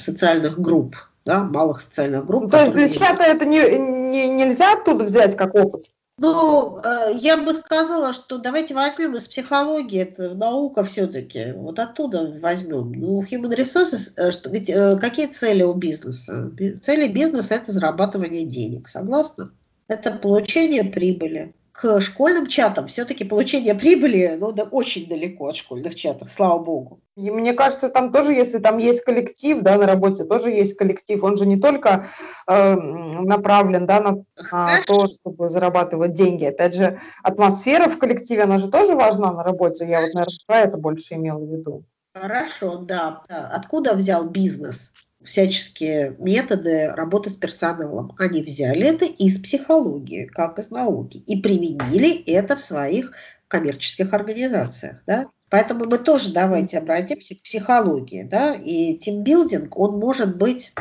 социальных 0.00 0.58
групп, 0.58 0.96
да, 1.24 1.44
малых 1.44 1.80
социальных 1.80 2.26
групп. 2.26 2.42
Ну, 2.44 2.50
то 2.50 2.60
есть 2.60 2.72
для 2.72 2.88
чата 2.88 3.22
это 3.22 3.44
не, 3.44 3.60
не, 3.78 4.28
нельзя 4.30 4.72
оттуда 4.72 5.04
взять 5.04 5.36
как 5.36 5.54
опыт? 5.54 5.86
Ну, 6.18 6.80
э, 6.82 7.12
я 7.14 7.36
бы 7.36 7.54
сказала, 7.54 8.12
что 8.12 8.38
давайте 8.38 8.74
возьмем 8.74 9.14
из 9.14 9.28
психологии, 9.28 10.00
это 10.00 10.34
наука 10.34 10.82
все-таки, 10.82 11.52
вот 11.52 11.78
оттуда 11.78 12.36
возьмем. 12.40 12.92
Ну, 12.92 13.22
human 13.22 13.56
resources, 13.56 14.12
э, 14.16 14.32
что, 14.32 14.50
ведь 14.50 14.68
э, 14.68 14.98
какие 14.98 15.26
цели 15.26 15.62
у 15.62 15.74
бизнеса? 15.74 16.52
Цели 16.82 17.06
бизнеса– 17.06 17.54
это 17.56 17.70
зарабатывание 17.70 18.44
денег, 18.44 18.88
согласна? 18.88 19.52
Это 19.86 20.10
получение 20.10 20.84
прибыли 20.84 21.54
к 21.80 22.00
школьным 22.00 22.48
чатам 22.48 22.88
все-таки 22.88 23.22
получение 23.22 23.72
прибыли, 23.72 24.36
ну, 24.36 24.50
да, 24.50 24.64
очень 24.64 25.08
далеко 25.08 25.46
от 25.46 25.56
школьных 25.56 25.94
чатов, 25.94 26.28
слава 26.28 26.58
богу. 26.58 27.00
И 27.14 27.30
мне 27.30 27.52
кажется, 27.52 27.88
там 27.88 28.10
тоже, 28.10 28.32
если 28.32 28.58
там 28.58 28.78
есть 28.78 29.04
коллектив, 29.04 29.60
да, 29.62 29.78
на 29.78 29.86
работе 29.86 30.24
тоже 30.24 30.50
есть 30.50 30.76
коллектив, 30.76 31.22
он 31.22 31.36
же 31.36 31.46
не 31.46 31.56
только 31.56 32.08
э, 32.48 32.74
направлен, 32.74 33.86
да, 33.86 34.00
на, 34.00 34.24
на 34.50 34.82
то, 34.84 35.06
чтобы 35.06 35.48
зарабатывать 35.48 36.14
деньги. 36.14 36.46
Опять 36.46 36.74
же, 36.74 36.98
атмосфера 37.22 37.88
в 37.88 37.96
коллективе, 37.96 38.42
она 38.42 38.58
же 38.58 38.68
тоже 38.68 38.96
важна 38.96 39.32
на 39.32 39.44
работе. 39.44 39.86
Я 39.86 40.00
вот, 40.00 40.14
наверное, 40.14 40.64
это 40.64 40.76
больше 40.78 41.14
имела 41.14 41.38
в 41.38 41.48
виду. 41.48 41.84
Хорошо, 42.12 42.78
да. 42.78 43.22
Откуда 43.28 43.94
взял 43.94 44.24
бизнес? 44.24 44.92
Всяческие 45.24 46.16
методы 46.18 46.88
работы 46.88 47.30
с 47.30 47.34
персоналом. 47.34 48.14
Они 48.18 48.42
взяли 48.42 48.86
это 48.86 49.04
из 49.04 49.40
психологии, 49.40 50.26
как 50.26 50.58
из 50.58 50.70
науки, 50.70 51.18
и 51.18 51.40
применили 51.40 52.22
это 52.24 52.56
в 52.56 52.62
своих 52.62 53.12
коммерческих 53.48 54.12
организациях. 54.12 54.98
Да? 55.06 55.26
Поэтому 55.50 55.86
мы 55.86 55.98
тоже 55.98 56.32
давайте 56.32 56.78
обратимся 56.78 57.34
к 57.34 57.42
психологии. 57.42 58.22
Да? 58.22 58.52
И 58.52 58.96
тимбилдинг, 58.98 59.76
он 59.76 59.98
может 59.98 60.36
быть 60.36 60.72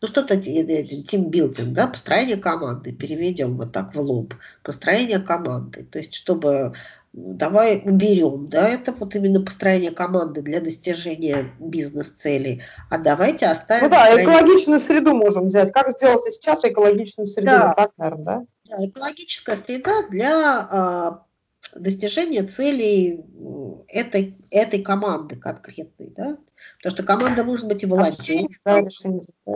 ну 0.00 0.08
что-то 0.08 0.36
тимбилдинг, 0.36 1.72
да, 1.72 1.86
построение 1.86 2.36
команды, 2.36 2.92
переведем 2.92 3.56
вот 3.56 3.72
так 3.72 3.94
в 3.94 4.00
лоб, 4.00 4.34
построение 4.62 5.20
команды, 5.20 5.84
то 5.84 5.98
есть 5.98 6.14
чтобы 6.14 6.74
давай 7.16 7.80
уберем, 7.82 8.48
да, 8.48 8.68
это 8.68 8.92
вот 8.92 9.14
именно 9.14 9.40
построение 9.40 9.90
команды 9.90 10.42
для 10.42 10.60
достижения 10.60 11.50
бизнес-целей, 11.58 12.62
а 12.90 12.98
давайте 12.98 13.46
оставим... 13.46 13.84
Ну 13.84 13.90
да, 13.90 14.04
построение... 14.04 14.34
экологичную 14.34 14.80
среду 14.80 15.14
можем 15.14 15.48
взять. 15.48 15.72
Как 15.72 15.90
сделать 15.92 16.38
чата 16.40 16.70
экологичную 16.70 17.26
среду? 17.26 17.46
Да. 17.46 17.74
Так, 17.74 17.92
наверное, 17.96 18.24
да? 18.24 18.46
Да, 18.68 18.86
экологическая 18.86 19.56
среда 19.56 19.92
для 20.10 20.68
а, 20.70 21.22
достижения 21.74 22.42
целей 22.42 23.24
этой, 23.88 24.36
этой 24.50 24.82
команды 24.82 25.36
конкретной, 25.36 26.12
да, 26.14 26.36
потому 26.76 26.94
что 26.94 27.02
команда 27.02 27.44
может 27.44 27.66
быть 27.66 27.82
и 27.82 27.86
волонтером. 27.86 28.50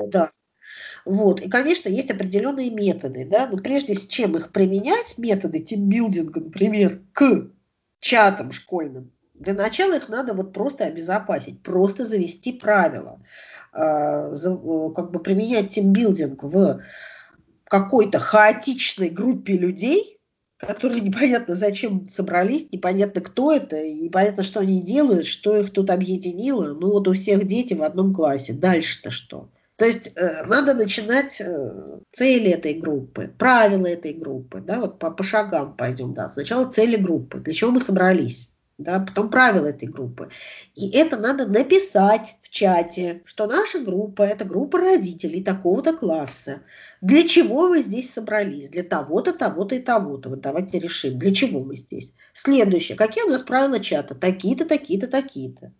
Да, 0.09 0.31
вот. 1.05 1.41
И, 1.41 1.49
конечно, 1.49 1.89
есть 1.89 2.11
определенные 2.11 2.71
методы. 2.71 3.27
Да? 3.31 3.49
Но 3.49 3.59
прежде 3.59 3.97
чем 3.97 4.37
их 4.37 4.53
применять, 4.53 5.19
методы 5.19 5.61
тимбилдинга, 5.61 6.41
например, 6.41 7.03
к 7.13 7.49
чатам 8.01 8.53
школьным, 8.53 9.13
для 9.35 9.55
начала 9.55 9.97
их 9.97 10.09
надо 10.09 10.35
вот 10.35 10.53
просто 10.53 10.85
обезопасить, 10.85 11.63
просто 11.63 12.05
завести 12.05 12.53
правила. 12.53 13.21
А, 13.73 14.35
как 14.95 15.13
бы 15.13 15.21
применять 15.21 15.71
тимбилдинг 15.71 16.43
в 16.43 16.83
какой-то 17.65 18.19
хаотичной 18.19 19.09
группе 19.09 19.55
людей, 19.55 20.19
которые 20.59 21.01
непонятно 21.03 21.55
зачем 21.55 22.09
собрались, 22.09 22.67
непонятно 22.71 23.23
кто 23.23 23.53
это, 23.53 23.83
непонятно, 23.89 24.43
что 24.43 24.61
они 24.61 24.83
делают, 24.83 25.27
что 25.27 25.57
их 25.57 25.71
тут 25.71 25.89
объединило. 25.91 26.75
Ну 26.75 26.91
вот 26.91 27.09
у 27.09 27.15
всех 27.15 27.47
дети 27.47 27.75
в 27.75 27.83
одном 27.83 28.13
классе. 28.13 28.53
Дальше-то 28.53 29.11
что? 29.11 29.49
То 29.81 29.87
есть 29.87 30.13
э, 30.15 30.45
надо 30.45 30.75
начинать 30.75 31.41
э, 31.41 32.01
цели 32.13 32.51
этой 32.51 32.75
группы, 32.75 33.35
правила 33.39 33.87
этой 33.87 34.13
группы, 34.13 34.61
да, 34.61 34.79
вот 34.79 34.99
по, 34.99 35.11
по 35.11 35.23
шагам 35.23 35.75
пойдем, 35.75 36.13
да. 36.13 36.29
Сначала 36.29 36.71
цели 36.71 36.97
группы, 36.97 37.39
для 37.39 37.55
чего 37.55 37.71
мы 37.71 37.81
собрались, 37.81 38.53
да, 38.77 39.01
потом 39.01 39.31
правила 39.31 39.69
этой 39.69 39.89
группы. 39.89 40.29
И 40.75 40.91
это 40.91 41.17
надо 41.17 41.47
написать 41.47 42.37
в 42.43 42.51
чате, 42.51 43.23
что 43.25 43.47
наша 43.47 43.79
группа– 43.79 44.21
это 44.25 44.45
группа 44.45 44.79
родителей 44.79 45.43
такого-то 45.43 45.95
класса. 45.95 46.61
Для 47.01 47.27
чего 47.27 47.71
мы 47.71 47.81
здесь 47.81 48.13
собрались? 48.13 48.69
Для 48.69 48.83
того-то, 48.83 49.33
того-то 49.33 49.77
и 49.77 49.81
того-то. 49.81 50.29
Вот 50.29 50.43
давайте 50.43 50.79
решим, 50.79 51.19
для 51.19 51.35
чего 51.35 51.65
мы 51.65 51.77
здесь. 51.77 52.13
Следующее. 52.35 52.99
Какие 52.99 53.25
у 53.25 53.31
нас 53.31 53.41
правила 53.41 53.81
чата? 53.81 54.15
Такие-то, 54.15 54.67
такие-то, 54.67 55.07
такие-то. 55.07 55.73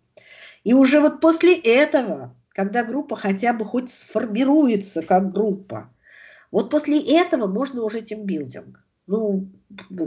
И 0.63 0.73
уже 0.73 1.01
вот 1.01 1.21
после 1.21 1.55
этого 1.55 2.35
когда 2.53 2.83
группа 2.83 3.15
хотя 3.15 3.53
бы 3.53 3.65
хоть 3.65 3.89
сформируется 3.89 5.01
как 5.01 5.31
группа. 5.31 5.89
Вот 6.51 6.69
после 6.69 6.99
этого 7.17 7.47
можно 7.47 7.83
уже 7.83 8.01
тимбилдинг. 8.01 8.83
Ну, 9.07 9.47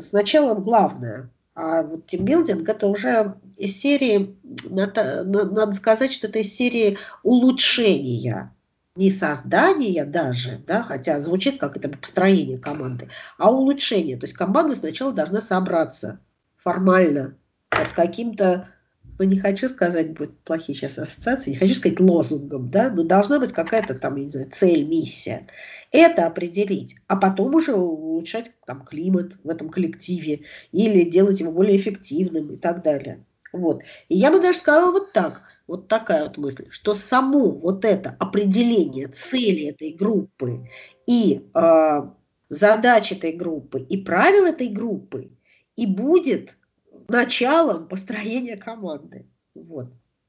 сначала 0.01 0.55
главное. 0.55 1.31
А 1.55 1.83
вот 1.83 2.07
тимбилдинг 2.07 2.69
это 2.69 2.87
уже 2.87 3.35
из 3.57 3.79
серии, 3.79 4.37
надо, 4.65 5.25
надо 5.25 5.73
сказать, 5.73 6.13
что 6.13 6.27
это 6.27 6.41
из 6.41 6.55
серии 6.55 6.99
улучшения. 7.23 8.53
Не 8.97 9.11
создания 9.11 10.05
даже, 10.05 10.63
да, 10.67 10.83
хотя 10.85 11.21
звучит 11.21 11.59
как 11.59 11.77
это 11.77 11.89
построение 11.89 12.59
команды, 12.59 13.09
а 13.39 13.51
улучшение. 13.51 14.17
То 14.17 14.27
есть 14.27 14.37
команда 14.37 14.77
сначала 14.77 15.13
должна 15.13 15.41
собраться 15.41 16.21
формально 16.57 17.37
под 17.71 17.93
каким-то 17.93 18.69
ну, 19.19 19.25
не 19.25 19.39
хочу 19.39 19.69
сказать, 19.69 20.13
будет 20.15 20.39
плохие 20.41 20.77
сейчас 20.77 20.99
ассоциации, 20.99 21.51
не 21.51 21.57
хочу 21.57 21.75
сказать 21.75 22.01
лозунгом, 22.01 22.71
да, 22.71 22.91
но 22.91 23.05
должна 23.05 23.39
быть 23.39 23.53
какая-то 23.53 23.95
там, 23.95 24.17
не 24.17 24.29
знаю, 24.29 24.51
цель, 24.51 24.85
миссия. 24.85 25.47
Это 25.93 26.27
определить, 26.27 26.97
а 27.07 27.17
потом 27.17 27.55
уже 27.55 27.75
улучшать 27.75 28.51
там 28.67 28.85
климат 28.85 29.37
в 29.45 29.49
этом 29.49 29.69
коллективе 29.71 30.43
или 30.73 31.09
делать 31.09 31.41
его 31.41 31.53
более 31.53 31.77
эффективным 31.77 32.51
и 32.53 32.57
так 32.57 32.83
далее. 32.83 33.25
Вот. 33.53 33.83
И 34.09 34.17
я 34.17 34.33
бы 34.33 34.41
даже 34.41 34.59
сказала 34.59 34.91
вот 34.91 35.13
так, 35.13 35.43
вот 35.69 35.87
такая 35.87 36.25
вот 36.25 36.37
мысль, 36.37 36.67
что 36.71 36.95
само 36.95 37.51
вот 37.53 37.85
это 37.85 38.17
определение 38.19 39.07
цели 39.07 39.69
этой 39.69 39.93
группы 39.93 40.69
и 41.07 41.47
э, 41.55 42.03
задач 42.49 43.13
этой 43.13 43.33
группы 43.33 43.81
и 43.81 43.97
правил 43.97 44.45
этой 44.47 44.69
группы 44.69 45.31
и 45.77 45.87
будет 45.87 46.57
началом 47.09 47.87
построения 47.87 48.57
команды. 48.57 49.27
Вот. 49.55 49.87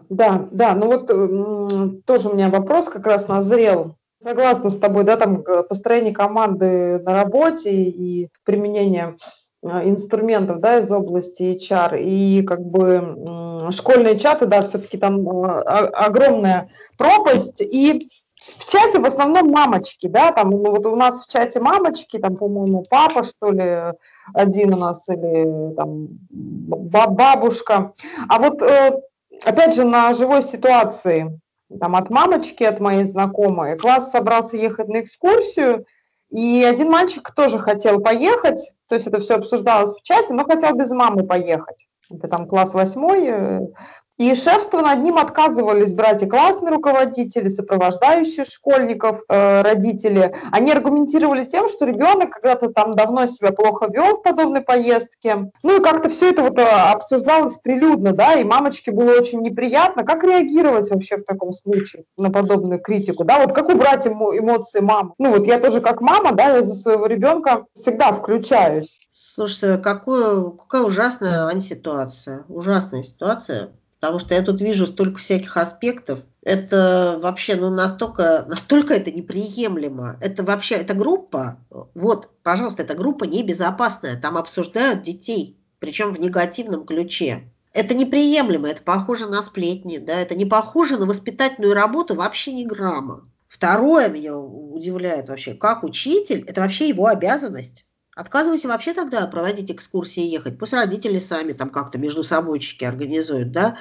Да, 0.10 0.48
да, 0.52 0.76
ну 0.76 0.88
вот 0.88 2.06
тоже 2.06 2.30
у 2.30 2.36
меня 2.36 2.50
вопрос 2.50 2.90
как 2.90 3.06
раз 3.08 3.28
назрел. 3.28 3.96
Согласна 4.22 4.70
с 4.70 4.78
тобой, 4.78 5.04
да, 5.04 5.18
там 5.18 5.44
построение 5.68 6.14
команды 6.14 7.00
на 7.00 7.14
работе 7.14 7.72
и 7.72 8.30
применение 8.44 9.18
э, 9.62 9.90
инструментов, 9.90 10.60
да, 10.62 10.80
из 10.80 10.92
области 10.92 11.44
HR, 11.44 12.02
и 12.02 12.44
как 12.44 12.62
бы 12.62 13.72
школьные 13.72 14.18
чаты, 14.18 14.46
да, 14.46 14.62
все-таки 14.62 14.98
там 14.98 15.28
э, 15.28 15.60
огромная 15.62 16.70
пропасть, 16.98 17.62
и 17.62 18.08
в 18.40 18.72
чате 18.72 19.00
в 19.00 19.06
основном 19.06 19.50
мамочки, 19.50 20.08
да, 20.08 20.32
там, 20.32 20.50
ну, 20.52 20.72
вот 20.72 20.86
у 20.86 20.96
нас 20.96 21.26
в 21.26 21.32
чате 21.32 21.60
мамочки, 21.60 22.18
там, 22.18 22.36
по-моему, 22.36 22.86
папа, 22.90 23.24
что 23.24 23.52
ли, 23.52 23.94
один 24.34 24.74
у 24.74 24.78
нас, 24.78 25.08
или 25.10 25.74
там 25.76 26.08
бабушка. 26.30 27.94
А 28.28 28.40
вот, 28.40 28.62
э, 28.62 29.00
опять 29.46 29.76
же, 29.76 29.86
на 29.86 30.14
живой 30.14 30.44
ситуации, 30.44 31.40
там, 31.80 31.96
от 31.96 32.10
мамочки, 32.10 32.64
от 32.64 32.80
моей 32.80 33.04
знакомой, 33.04 33.78
класс 33.78 34.12
собрался 34.12 34.58
ехать 34.58 34.88
на 34.88 35.02
экскурсию, 35.02 35.86
и 36.32 36.64
один 36.64 36.90
мальчик 36.90 37.32
тоже 37.32 37.60
хотел 37.60 38.02
поехать, 38.02 38.72
то 38.88 38.96
есть 38.96 39.08
это 39.08 39.20
все 39.20 39.36
обсуждалось 39.36 39.96
в 39.96 40.04
чате, 40.04 40.34
но 40.34 40.44
хотел 40.44 40.76
без 40.76 40.92
мамы 40.92 41.26
поехать. 41.26 41.88
Это 42.12 42.28
там 42.28 42.48
класс 42.48 42.74
восьмой, 42.74 43.26
э, 43.28 43.68
и 44.18 44.34
шефство 44.34 44.80
над 44.82 45.04
ним 45.04 45.18
отказывались 45.18 45.94
брать 45.94 46.24
и 46.24 46.26
классные 46.26 46.72
руководители, 46.72 47.50
сопровождающие 47.50 48.46
школьников, 48.46 49.22
э, 49.28 49.62
родители. 49.62 50.36
Они 50.52 50.72
аргументировали 50.72 51.46
тем, 51.46 51.68
что 51.68 51.86
ребенок 51.86 52.32
когда-то 52.32 52.70
там 52.70 52.96
давно 52.96 53.28
себя 53.28 53.52
плохо 53.52 53.88
вел 53.92 54.18
в 54.18 54.24
подобной 54.24 54.62
поездке. 54.62 55.52
Ну 55.64 55.80
и 55.80 55.84
как-то 55.84 56.10
все 56.10 56.30
это 56.30 56.44
вот 56.44 56.58
э, 56.58 56.64
обсуждалось 56.64 57.58
прилюдно, 57.58 58.14
да, 58.14 58.36
и 58.36 58.46
мамочке 58.46 58.92
было 58.92 59.18
очень 59.18 59.42
неприятно. 59.42 60.06
Как 60.06 60.24
реагировать 60.24 60.90
вообще 60.90 61.18
в 61.18 61.24
таком 61.24 61.54
случае 61.54 62.06
на 62.18 62.32
подобную 62.32 62.80
критику, 62.80 63.26
да, 63.26 63.40
вот 63.40 63.54
как 63.54 63.68
убрать 63.68 64.06
ему 64.06 64.38
эмоции 64.38 64.80
мамы? 64.80 65.12
Ну 65.18 65.32
вот 65.32 65.46
я 65.46 65.60
тоже 65.60 65.82
как 65.82 66.00
мама, 66.00 66.32
да, 66.32 66.56
я 66.56 66.62
за 66.62 66.74
своего 66.74 67.06
ребенка 67.08 67.66
всегда 67.76 68.14
включаюсь. 68.14 69.00
Слушайте, 69.12 69.78
какое, 69.78 70.52
какая 70.52 70.84
ужасная 70.84 71.52
ситуация, 71.60 72.46
ужасная 72.48 73.04
ситуация 73.04 73.72
потому 74.06 74.20
что 74.20 74.36
я 74.36 74.44
тут 74.44 74.62
вижу 74.62 74.86
столько 74.86 75.20
всяких 75.20 75.58
аспектов. 75.58 76.20
Это 76.44 77.20
вообще, 77.22 77.56
ну, 77.56 77.72
настолько, 77.72 78.46
настолько 78.48 78.94
это 78.94 79.12
неприемлемо. 79.12 80.18
Это 80.22 80.44
вообще, 80.44 80.76
эта 80.76 80.94
группа, 80.94 81.58
вот, 81.96 82.30
пожалуйста, 82.44 82.84
эта 82.84 82.94
группа 82.94 83.24
небезопасная. 83.24 84.20
Там 84.20 84.38
обсуждают 84.38 85.02
детей, 85.02 85.58
причем 85.80 86.14
в 86.14 86.20
негативном 86.20 86.86
ключе. 86.86 87.52
Это 87.74 87.96
неприемлемо, 87.96 88.70
это 88.70 88.84
похоже 88.84 89.28
на 89.28 89.42
сплетни, 89.42 89.98
да, 89.98 90.20
это 90.20 90.36
не 90.36 90.46
похоже 90.46 90.98
на 90.98 91.08
воспитательную 91.08 91.74
работу 91.74 92.14
вообще 92.14 92.54
ни 92.54 92.64
грамма. 92.64 93.28
Второе 93.48 94.08
меня 94.10 94.38
удивляет 94.38 95.30
вообще, 95.30 95.56
как 95.56 95.84
учитель, 95.84 96.44
это 96.48 96.62
вообще 96.62 96.90
его 96.90 97.08
обязанность. 97.08 97.85
Отказывайся 98.16 98.70
вообще 98.70 98.94
тогда 98.94 99.28
проводить 99.28 99.70
экскурсии 99.70 100.26
и 100.26 100.32
ехать. 100.32 100.58
Пусть 100.58 100.72
родители 100.72 101.20
сами 101.20 101.52
там 101.52 101.70
как-то 101.70 101.98
между 101.98 102.24
собойчики 102.24 102.86
организуют, 102.86 103.52
да. 103.52 103.78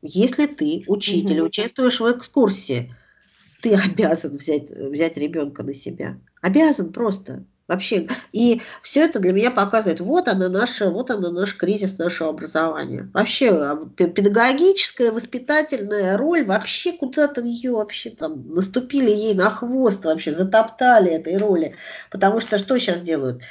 Если 0.00 0.46
ты, 0.46 0.84
учитель, 0.86 1.40
угу. 1.40 1.48
участвуешь 1.48 1.98
в 1.98 2.10
экскурсии, 2.10 2.94
ты 3.62 3.74
обязан 3.74 4.36
взять, 4.36 4.70
взять 4.70 5.16
ребенка 5.16 5.64
на 5.64 5.74
себя. 5.74 6.18
Обязан 6.40 6.92
просто. 6.92 7.44
Вообще. 7.66 8.08
И 8.32 8.60
все 8.82 9.00
это 9.06 9.18
для 9.20 9.32
меня 9.32 9.50
показывает, 9.50 10.00
вот 10.00 10.28
она 10.28 10.50
наша, 10.50 10.90
вот 10.90 11.10
она 11.10 11.30
наш 11.30 11.56
кризис 11.56 11.96
нашего 11.96 12.28
образования. 12.28 13.10
Вообще 13.14 13.48
а, 13.52 13.86
педагогическая, 13.96 15.10
воспитательная 15.10 16.18
роль, 16.18 16.44
вообще 16.44 16.92
куда-то 16.92 17.40
ее 17.40 17.72
вообще 17.72 18.10
там 18.10 18.46
наступили 18.54 19.10
ей 19.10 19.32
на 19.32 19.48
хвост, 19.48 20.04
вообще 20.04 20.34
затоптали 20.34 21.10
этой 21.10 21.38
роли. 21.38 21.74
Потому 22.10 22.40
что 22.40 22.58
что 22.58 22.78
сейчас 22.78 23.00
делают? 23.00 23.42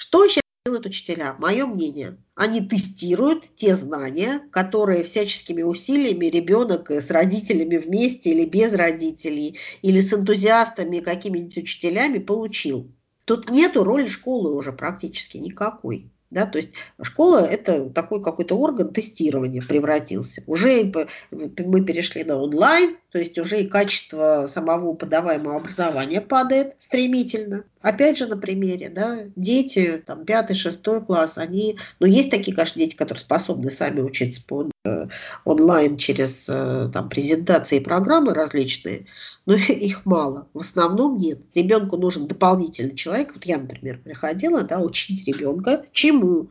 Что 0.00 0.26
сейчас 0.26 0.40
делают 0.64 0.86
учителя? 0.86 1.36
Мое 1.38 1.66
мнение. 1.66 2.16
Они 2.34 2.62
тестируют 2.62 3.54
те 3.54 3.74
знания, 3.74 4.40
которые 4.50 5.04
всяческими 5.04 5.60
усилиями 5.60 6.24
ребенок 6.24 6.90
с 6.90 7.10
родителями 7.10 7.76
вместе 7.76 8.30
или 8.30 8.46
без 8.46 8.72
родителей, 8.72 9.58
или 9.82 10.00
с 10.00 10.10
энтузиастами, 10.10 11.00
какими-нибудь 11.00 11.58
учителями 11.58 12.16
получил. 12.16 12.90
Тут 13.26 13.50
нету 13.50 13.84
роли 13.84 14.08
школы 14.08 14.54
уже 14.54 14.72
практически 14.72 15.36
никакой. 15.36 16.10
Да, 16.30 16.46
то 16.46 16.56
есть 16.56 16.70
школа– 17.02 17.44
это 17.50 17.90
такой 17.90 18.22
какой-то 18.22 18.56
орган 18.56 18.94
тестирования 18.94 19.60
превратился. 19.60 20.42
Уже 20.46 20.90
мы 21.30 21.84
перешли 21.84 22.24
на 22.24 22.36
онлайн, 22.36 22.96
то 23.10 23.18
есть 23.18 23.36
уже 23.36 23.60
и 23.60 23.66
качество 23.66 24.46
самого 24.48 24.94
подаваемого 24.94 25.56
образования 25.56 26.22
падает 26.22 26.76
стремительно. 26.78 27.64
Опять 27.82 28.18
же 28.18 28.26
на 28.26 28.36
примере, 28.36 28.90
да, 28.90 29.24
дети, 29.36 30.02
там, 30.06 30.26
пятый, 30.26 30.54
шестой 30.54 31.02
класс, 31.02 31.38
они, 31.38 31.78
ну, 31.98 32.06
есть 32.06 32.30
такие, 32.30 32.54
конечно, 32.54 32.78
дети, 32.78 32.94
которые 32.94 33.20
способны 33.20 33.70
сами 33.70 34.02
учиться 34.02 34.42
по 34.46 34.68
э, 34.84 35.06
онлайн 35.46 35.96
через 35.96 36.46
э, 36.50 36.90
там, 36.92 37.08
презентации 37.08 37.78
и 37.78 37.84
программы 37.84 38.34
различные, 38.34 39.06
но 39.46 39.54
их 39.68 40.04
мало. 40.04 40.46
В 40.52 40.58
основном 40.58 41.18
нет. 41.18 41.40
Ребенку 41.54 41.96
нужен 41.96 42.26
дополнительный 42.26 42.94
человек. 42.94 43.32
Вот 43.34 43.46
я, 43.46 43.56
например, 43.56 43.98
приходила 43.98 44.62
да, 44.62 44.80
учить 44.80 45.26
ребенка 45.26 45.86
чему? 45.92 46.50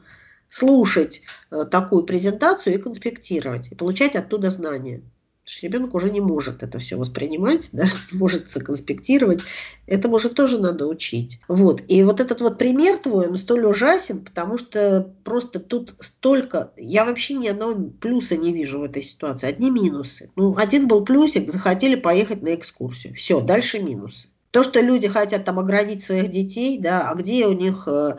Слушать 0.50 1.22
э, 1.52 1.64
такую 1.70 2.06
презентацию 2.06 2.74
и 2.74 2.80
конспектировать, 2.80 3.72
и 3.72 3.76
получать 3.76 4.16
оттуда 4.16 4.50
знания 4.50 5.04
что 5.50 5.66
ребенок 5.66 5.96
уже 5.96 6.12
не 6.12 6.22
может 6.22 6.62
это 6.62 6.78
все 6.78 6.96
воспринимать, 6.96 7.70
да, 7.74 7.86
может 8.12 8.50
законспектировать. 8.50 9.40
Этому 9.88 10.20
же 10.20 10.30
тоже 10.30 10.60
надо 10.60 10.86
учить. 10.86 11.40
Вот. 11.48 11.82
И 11.88 12.04
вот 12.04 12.20
этот 12.20 12.42
вот 12.42 12.60
пример 12.60 13.00
твой, 13.00 13.28
он 13.28 13.38
столь 13.38 13.66
ужасен, 13.66 14.24
потому 14.24 14.60
что 14.60 15.12
просто 15.24 15.60
тут 15.60 15.96
столько... 16.02 16.72
Я 16.78 17.04
вообще 17.04 17.34
ни 17.34 17.48
одного 17.48 17.90
плюса 17.90 18.38
не 18.38 18.54
вижу 18.54 18.80
в 18.80 18.84
этой 18.84 19.02
ситуации. 19.02 19.48
Одни 19.48 19.72
минусы. 19.72 20.30
Ну, 20.36 20.56
один 20.56 20.88
был 20.88 21.04
плюсик, 21.04 21.52
захотели 21.52 21.96
поехать 21.96 22.44
на 22.44 22.54
экскурсию. 22.54 23.16
Все, 23.16 23.42
дальше 23.42 23.80
минусы. 23.80 24.28
То, 24.52 24.62
что 24.62 24.82
люди 24.82 25.08
хотят 25.08 25.46
там 25.46 25.58
оградить 25.58 26.04
своих 26.04 26.30
детей, 26.30 26.78
да, 26.78 27.10
а 27.10 27.16
где 27.16 27.48
у 27.48 27.54
них 27.54 27.88
э, 27.88 28.18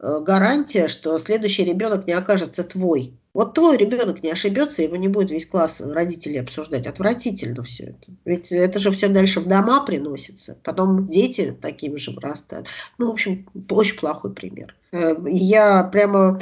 э, 0.00 0.20
гарантия, 0.20 0.88
что 0.88 1.16
следующий 1.20 1.64
ребенок 1.64 2.08
не 2.08 2.12
окажется 2.12 2.64
твой? 2.64 3.14
Вот 3.34 3.54
твой 3.54 3.78
ребенок 3.78 4.22
не 4.22 4.30
ошибется, 4.30 4.82
его 4.82 4.96
не 4.96 5.08
будет 5.08 5.30
весь 5.30 5.46
класс 5.46 5.80
родителей 5.80 6.40
обсуждать. 6.40 6.86
Отвратительно 6.86 7.62
все 7.62 7.84
это. 7.84 8.12
Ведь 8.26 8.52
это 8.52 8.78
же 8.78 8.90
все 8.90 9.08
дальше 9.08 9.40
в 9.40 9.48
дома 9.48 9.84
приносится. 9.86 10.58
Потом 10.62 11.08
дети 11.08 11.56
такими 11.58 11.96
же 11.96 12.10
вырастают. 12.10 12.68
Ну, 12.98 13.06
в 13.06 13.10
общем, 13.10 13.48
очень 13.70 13.96
плохой 13.96 14.34
пример. 14.34 14.74
Э, 14.92 15.14
я 15.24 15.84
прямо 15.84 16.38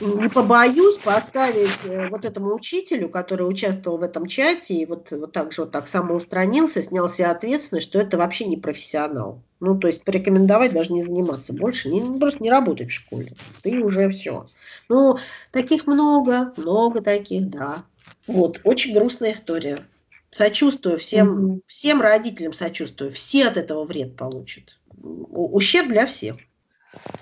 не 0.00 0.28
побоюсь 0.28 0.98
поставить 0.98 1.84
э, 1.84 2.08
вот 2.10 2.24
этому 2.24 2.54
учителю, 2.54 3.08
который 3.08 3.48
участвовал 3.48 3.98
в 3.98 4.02
этом 4.02 4.26
чате 4.26 4.74
и 4.74 4.86
вот, 4.86 5.10
вот 5.10 5.32
так 5.32 5.52
же 5.52 5.62
вот 5.62 5.72
так 5.72 5.88
самоустранился, 5.88 6.82
снял 6.82 7.08
себе 7.08 7.28
ответственность, 7.28 7.88
что 7.88 7.98
это 7.98 8.18
вообще 8.18 8.44
не 8.44 8.58
профессионал. 8.58 9.42
Ну, 9.60 9.78
то 9.78 9.86
есть 9.86 10.04
порекомендовать 10.04 10.74
даже 10.74 10.92
не 10.92 11.02
заниматься 11.02 11.54
больше, 11.54 11.88
не, 11.88 12.18
просто 12.18 12.42
не 12.42 12.50
работать 12.50 12.90
в 12.90 12.94
школе. 12.94 13.30
Ты 13.62 13.82
уже 13.82 14.10
все. 14.10 14.46
Ну, 14.90 15.16
таких 15.50 15.86
много, 15.86 16.52
много 16.58 17.00
таких, 17.00 17.48
да. 17.48 17.84
Вот, 18.26 18.60
очень 18.64 18.92
грустная 18.92 19.32
история. 19.32 19.86
Сочувствую 20.30 20.98
всем, 20.98 21.28
угу. 21.28 21.60
всем 21.66 22.02
родителям 22.02 22.52
сочувствую. 22.52 23.10
Все 23.12 23.48
от 23.48 23.56
этого 23.56 23.84
вред 23.84 24.16
получат. 24.16 24.76
Ущерб 25.00 25.88
для 25.88 26.06
всех. 26.06 26.36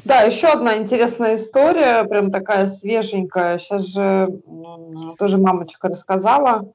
Да, 0.05 0.23
еще 0.23 0.49
одна 0.49 0.77
интересная 0.77 1.37
история, 1.37 2.05
прям 2.05 2.31
такая 2.31 2.67
свеженькая. 2.67 3.59
Сейчас 3.59 3.87
же 3.87 4.29
тоже 5.19 5.39
мамочка 5.39 5.89
рассказала. 5.89 6.73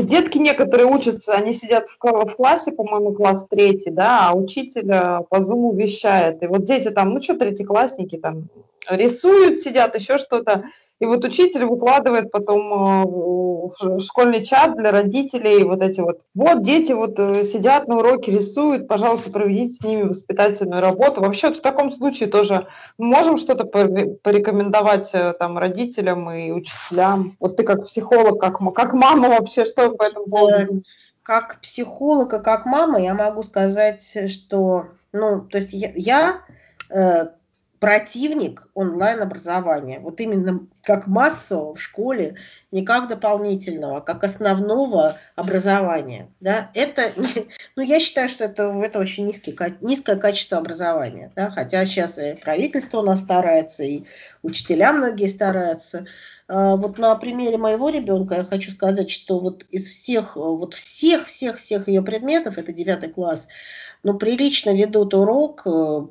Детки 0.00 0.38
некоторые 0.38 0.86
учатся, 0.86 1.34
они 1.34 1.52
сидят 1.52 1.88
в 1.88 1.98
классе, 1.98 2.72
по-моему, 2.72 3.12
класс 3.12 3.46
третий, 3.50 3.90
да, 3.90 4.28
а 4.28 4.34
учитель 4.34 4.90
э, 4.90 5.20
по 5.28 5.42
зуму 5.42 5.74
вещает. 5.74 6.42
И 6.42 6.46
вот 6.46 6.64
дети 6.64 6.88
там, 6.88 7.10
ну 7.10 7.20
что, 7.20 7.36
третьеклассники 7.36 8.16
там 8.16 8.48
рисуют, 8.88 9.58
сидят, 9.58 9.94
еще 9.94 10.16
что-то. 10.16 10.64
И 11.00 11.06
вот 11.06 11.24
учитель 11.24 11.64
выкладывает 11.64 12.32
потом 12.32 12.72
э, 12.72 13.06
в 13.06 14.00
школьный 14.00 14.42
чат 14.44 14.76
для 14.76 14.90
родителей 14.90 15.62
вот 15.62 15.80
эти 15.80 16.00
вот, 16.00 16.22
вот 16.34 16.62
дети 16.62 16.90
вот 16.90 17.16
э, 17.18 17.44
сидят 17.44 17.86
на 17.86 17.98
уроке, 17.98 18.32
рисуют, 18.32 18.88
пожалуйста, 18.88 19.30
проведите 19.30 19.74
с 19.74 19.84
ними 19.84 20.02
воспитательную 20.02 20.80
работу. 20.82 21.20
Вообще 21.20 21.48
вот 21.48 21.58
в 21.58 21.62
таком 21.62 21.92
случае 21.92 22.28
тоже 22.28 22.66
можем 22.98 23.36
что-то 23.36 23.64
порекомендовать 23.64 25.10
э, 25.12 25.34
там 25.38 25.56
родителям 25.56 26.28
и 26.32 26.50
учителям. 26.50 27.36
Вот 27.38 27.56
ты 27.56 27.62
как 27.62 27.86
психолог, 27.86 28.40
как, 28.40 28.58
как 28.74 28.92
мама 28.92 29.28
вообще, 29.28 29.64
что 29.64 29.90
по 29.92 30.02
этому 30.02 30.26
поводу? 30.26 30.82
Как 31.22 31.60
психолог 31.60 32.34
и 32.34 32.42
как 32.42 32.66
мама 32.66 32.98
я 32.98 33.14
могу 33.14 33.44
сказать, 33.44 34.02
что, 34.28 34.86
ну, 35.12 35.42
то 35.42 35.58
есть 35.58 35.72
я, 35.72 35.92
я 35.94 37.37
противник 37.80 38.68
онлайн-образования. 38.74 40.00
Вот 40.00 40.20
именно 40.20 40.66
как 40.82 41.06
массового 41.06 41.74
в 41.74 41.80
школе, 41.80 42.36
не 42.72 42.84
как 42.84 43.08
дополнительного, 43.08 43.98
а 43.98 44.00
как 44.00 44.24
основного 44.24 45.16
образования. 45.36 46.30
Да? 46.40 46.70
Это, 46.74 47.12
ну, 47.76 47.82
я 47.82 48.00
считаю, 48.00 48.28
что 48.28 48.44
это, 48.44 48.64
это 48.82 48.98
очень 48.98 49.26
низкий, 49.26 49.56
низкое 49.80 50.16
качество 50.16 50.58
образования. 50.58 51.32
Да? 51.36 51.50
Хотя 51.50 51.86
сейчас 51.86 52.18
и 52.18 52.34
правительство 52.34 52.98
у 52.98 53.02
нас 53.02 53.20
старается, 53.20 53.84
и 53.84 54.04
учителя 54.42 54.92
многие 54.92 55.28
стараются. 55.28 56.06
А, 56.48 56.76
вот 56.76 56.98
на 56.98 57.14
примере 57.14 57.58
моего 57.58 57.90
ребенка 57.90 58.36
я 58.36 58.44
хочу 58.44 58.70
сказать, 58.72 59.10
что 59.10 59.38
вот 59.38 59.64
из 59.70 59.88
всех, 59.88 60.36
вот 60.36 60.74
всех, 60.74 61.26
всех, 61.26 61.58
всех 61.58 61.88
ее 61.88 62.02
предметов, 62.02 62.58
это 62.58 62.72
девятый 62.72 63.10
класс, 63.10 63.48
ну, 64.02 64.14
прилично 64.14 64.74
ведут 64.74 65.12
урок 65.14 65.62
э, 65.66 66.06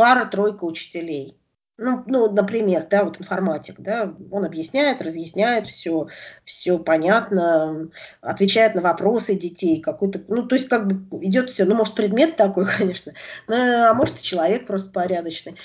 пара-тройка 0.00 0.64
учителей. 0.64 1.36
Ну, 1.76 2.02
ну, 2.06 2.32
например, 2.32 2.86
да, 2.90 3.04
вот 3.04 3.20
информатик, 3.20 3.74
да, 3.80 4.14
он 4.30 4.46
объясняет, 4.46 5.02
разъясняет 5.02 5.66
все, 5.66 6.08
все 6.42 6.78
понятно, 6.78 7.90
отвечает 8.22 8.74
на 8.74 8.80
вопросы 8.80 9.34
детей, 9.34 9.78
какой-то, 9.78 10.22
ну, 10.28 10.46
то 10.46 10.54
есть 10.54 10.70
как 10.70 10.86
бы 10.86 11.18
идет 11.22 11.50
все, 11.50 11.66
ну, 11.66 11.74
может, 11.74 11.94
предмет 11.94 12.36
такой, 12.36 12.66
конечно, 12.78 13.12
ну, 13.46 13.54
а 13.54 13.92
может, 13.92 14.20
и 14.20 14.22
человек 14.22 14.66
просто 14.66 14.90
порядочный. 14.90 15.56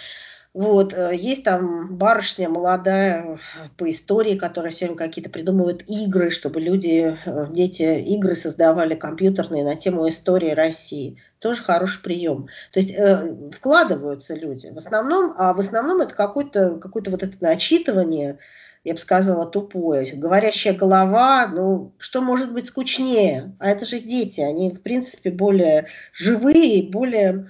Вот, 0.54 0.94
э, 0.94 1.12
есть 1.16 1.46
там 1.46 1.96
барышня 1.96 2.50
молодая 2.50 3.40
по 3.78 3.90
истории, 3.90 4.38
которая 4.38 4.72
все 4.72 4.86
время 4.86 4.98
какие-то 4.98 5.30
придумывает 5.30 5.90
игры, 5.90 6.30
чтобы 6.30 6.60
люди, 6.60 7.18
э, 7.26 7.48
дети 7.52 8.02
игры 8.02 8.36
создавали 8.36 8.96
компьютерные 8.96 9.64
на 9.64 9.76
тему 9.76 10.10
истории 10.10 10.52
России. 10.52 11.22
Тоже 11.46 11.62
хороший 11.62 12.02
прием. 12.02 12.48
То 12.74 12.80
есть 12.80 12.90
э, 12.92 13.52
вкладываются 13.56 14.34
люди. 14.34 14.66
В 14.74 14.78
основном, 14.78 15.36
а 15.38 15.54
в 15.54 15.60
основном 15.60 16.02
это 16.02 16.16
какое-то 16.16 16.78
какое 16.78 17.04
вот 17.06 17.22
это 17.22 17.38
начитывание, 17.40 18.40
я 18.84 18.96
бы 18.96 19.00
сказала, 19.00 19.46
тупое. 19.46 20.16
Говорящая 20.16 20.74
голова, 20.74 21.46
ну, 21.46 21.94
что 22.00 22.24
может 22.24 22.52
быть 22.52 22.66
скучнее? 22.66 23.56
А 23.60 23.70
это 23.70 23.86
же 23.86 24.00
дети, 24.00 24.42
они, 24.42 24.72
в 24.72 24.82
принципе, 24.82 25.30
более 25.30 25.86
живые, 26.14 26.90
более 26.90 27.46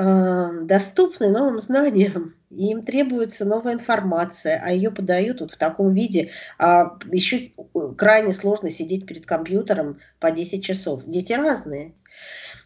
Э, 0.00 0.50
доступны 0.62 1.28
новым 1.28 1.58
знаниям, 1.58 2.36
и 2.50 2.70
им 2.70 2.84
требуется 2.84 3.44
новая 3.44 3.74
информация, 3.74 4.62
а 4.64 4.70
ее 4.70 4.92
подают 4.92 5.40
вот 5.40 5.50
в 5.50 5.56
таком 5.56 5.92
виде. 5.92 6.30
А 6.56 6.96
еще 7.10 7.50
крайне 7.96 8.32
сложно 8.32 8.70
сидеть 8.70 9.06
перед 9.06 9.26
компьютером 9.26 9.98
по 10.20 10.30
10 10.30 10.64
часов. 10.64 11.02
Дети 11.04 11.32
разные. 11.32 11.94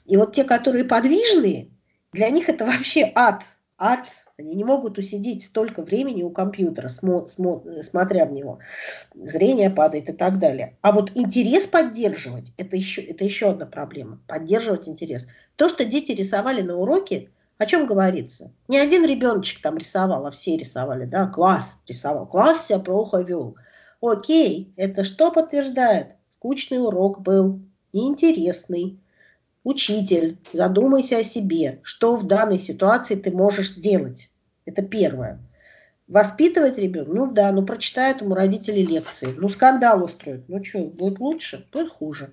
И 0.07 0.17
вот 0.17 0.35
те, 0.35 0.45
которые 0.45 0.85
подвижные, 0.85 1.71
для 2.13 2.31
них 2.31 2.49
это 2.49 2.67
вообще 2.67 3.11
ад. 3.15 3.43
Ад. 3.79 4.07
Они 4.39 4.55
не 4.55 4.65
могут 4.65 4.99
усидеть 4.99 5.45
столько 5.45 5.83
времени 5.83 6.23
у 6.23 6.31
компьютера, 6.31 6.89
смо, 6.89 7.27
смо, 7.27 7.63
смотря 7.83 8.27
в 8.27 8.33
него. 8.33 8.59
Зрение 9.15 9.71
падает 9.71 10.09
и 10.09 10.13
так 10.13 10.39
далее. 10.39 10.77
А 10.83 10.93
вот 10.93 11.13
интерес 11.15 11.67
поддерживать, 11.67 12.53
это 12.57 12.77
еще, 12.77 13.03
это 13.03 13.25
еще 13.25 13.51
одна 13.51 13.67
проблема. 13.67 14.21
Поддерживать 14.27 14.89
интерес. 14.89 15.27
То, 15.57 15.69
что 15.69 15.85
дети 15.85 16.13
рисовали 16.13 16.63
на 16.63 16.77
уроке, 16.77 17.31
о 17.59 17.67
чем 17.67 17.87
говорится? 17.87 18.53
Не 18.69 18.79
один 18.79 19.05
ребеночек 19.05 19.63
там 19.63 19.77
рисовал, 19.79 20.27
а 20.27 20.31
все 20.31 20.57
рисовали, 20.57 21.05
да, 21.05 21.27
класс 21.27 21.77
рисовал. 21.87 22.27
Класс 22.27 22.67
себя 22.67 22.79
плохо 22.81 23.19
вел. 23.19 23.57
Окей, 24.01 24.73
это 24.77 25.05
что 25.05 25.31
подтверждает? 25.31 26.17
Скучный 26.31 26.83
урок 26.85 27.21
был, 27.21 27.61
неинтересный. 27.93 28.99
Учитель, 29.65 30.39
задумайся 30.53 31.19
о 31.19 31.25
себе, 31.25 31.81
что 31.83 32.17
в 32.17 32.27
данной 32.27 32.59
ситуации 32.59 33.15
ты 33.15 33.31
можешь 33.31 33.71
сделать. 33.71 34.31
Это 34.65 34.83
первое. 34.83 35.39
Воспитывать 36.09 36.79
ребенка, 36.79 37.13
ну 37.13 37.33
да, 37.33 37.53
ну 37.53 37.65
прочитают 37.65 38.21
ему 38.21 38.35
родители 38.35 38.81
лекции, 38.81 39.35
ну 39.37 39.49
скандал 39.49 40.03
устроят, 40.03 40.49
ну 40.49 40.63
что, 40.63 40.81
будет 40.81 41.21
лучше, 41.21 41.67
будет 41.73 41.91
хуже. 41.91 42.33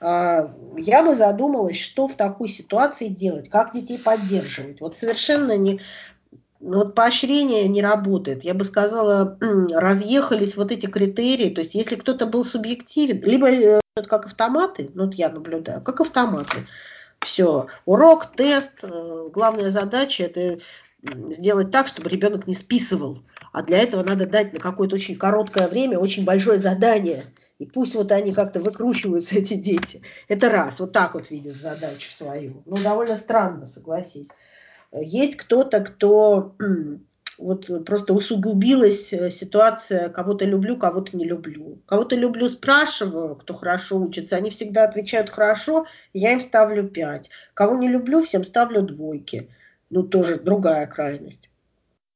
А, 0.00 0.56
я 0.78 1.04
бы 1.04 1.14
задумалась, 1.14 1.78
что 1.78 2.08
в 2.08 2.16
такой 2.16 2.48
ситуации 2.48 3.08
делать, 3.08 3.50
как 3.50 3.72
детей 3.72 3.98
поддерживать. 3.98 4.80
Вот 4.80 4.96
совершенно 4.96 5.58
не, 5.58 5.80
вот 6.60 6.94
поощрение 6.94 7.68
не 7.68 7.82
работает. 7.82 8.42
Я 8.42 8.54
бы 8.54 8.64
сказала, 8.64 9.38
разъехались 9.70 10.56
вот 10.56 10.72
эти 10.72 10.86
критерии. 10.86 11.50
То 11.50 11.60
есть, 11.60 11.74
если 11.74 11.96
кто-то 11.96 12.26
был 12.26 12.44
субъективен, 12.44 13.22
либо 13.22 13.79
э, 14.06 14.08
как 14.08 14.26
автоматы, 14.26 14.90
ну 14.94 15.06
вот 15.06 15.14
я 15.14 15.30
наблюдаю, 15.30 15.80
как 15.80 16.00
автоматы. 16.00 16.66
Все, 17.20 17.66
урок, 17.84 18.32
тест, 18.34 18.80
э, 18.82 19.28
главная 19.32 19.70
задача 19.70 20.24
это 20.24 20.60
сделать 21.02 21.70
так, 21.70 21.86
чтобы 21.86 22.10
ребенок 22.10 22.46
не 22.46 22.54
списывал. 22.54 23.22
А 23.52 23.62
для 23.62 23.78
этого 23.78 24.02
надо 24.02 24.26
дать 24.26 24.52
на 24.52 24.60
какое-то 24.60 24.94
очень 24.94 25.16
короткое 25.16 25.68
время 25.68 25.98
очень 25.98 26.24
большое 26.24 26.58
задание. 26.58 27.26
И 27.58 27.66
пусть 27.66 27.94
вот 27.94 28.10
они 28.12 28.32
как-то 28.32 28.60
выкручиваются, 28.60 29.34
эти 29.38 29.54
дети. 29.54 30.02
Это 30.28 30.48
раз, 30.48 30.80
вот 30.80 30.92
так 30.92 31.14
вот 31.14 31.30
видят 31.30 31.56
задачу 31.56 32.10
свою. 32.10 32.62
Ну, 32.66 32.76
довольно 32.76 33.16
странно, 33.16 33.66
согласись. 33.66 34.28
Есть 34.92 35.36
кто-то, 35.36 35.80
кто 35.80 36.56
вот 37.40 37.84
просто 37.84 38.12
усугубилась 38.12 39.12
э, 39.12 39.30
ситуация, 39.30 40.08
кого-то 40.10 40.44
люблю, 40.44 40.76
кого-то 40.76 41.16
не 41.16 41.24
люблю. 41.24 41.78
Кого-то 41.86 42.16
люблю, 42.16 42.48
спрашиваю, 42.48 43.34
кто 43.36 43.54
хорошо 43.54 43.98
учится, 43.98 44.36
они 44.36 44.50
всегда 44.50 44.84
отвечают 44.84 45.30
хорошо, 45.30 45.86
я 46.12 46.32
им 46.32 46.40
ставлю 46.40 46.88
пять. 46.88 47.30
Кого 47.54 47.76
не 47.76 47.88
люблю, 47.88 48.22
всем 48.24 48.44
ставлю 48.44 48.82
двойки. 48.82 49.48
Ну, 49.88 50.02
тоже 50.02 50.38
другая 50.38 50.86
крайность. 50.86 51.50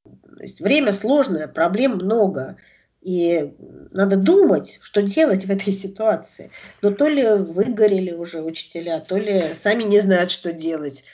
То 0.04 0.42
есть 0.42 0.60
время 0.60 0.92
сложное, 0.92 1.48
проблем 1.48 1.92
много. 1.92 2.56
И 3.00 3.52
надо 3.90 4.16
думать, 4.16 4.78
что 4.80 5.02
делать 5.02 5.44
в 5.44 5.50
этой 5.50 5.72
ситуации. 5.72 6.50
Но 6.82 6.90
то 6.90 7.08
ли 7.08 7.26
выгорели 7.26 8.12
уже 8.12 8.42
учителя, 8.42 9.00
то 9.00 9.18
ли 9.18 9.54
сами 9.54 9.82
не 9.82 10.00
знают, 10.00 10.30
что 10.30 10.52
делать. 10.52 11.04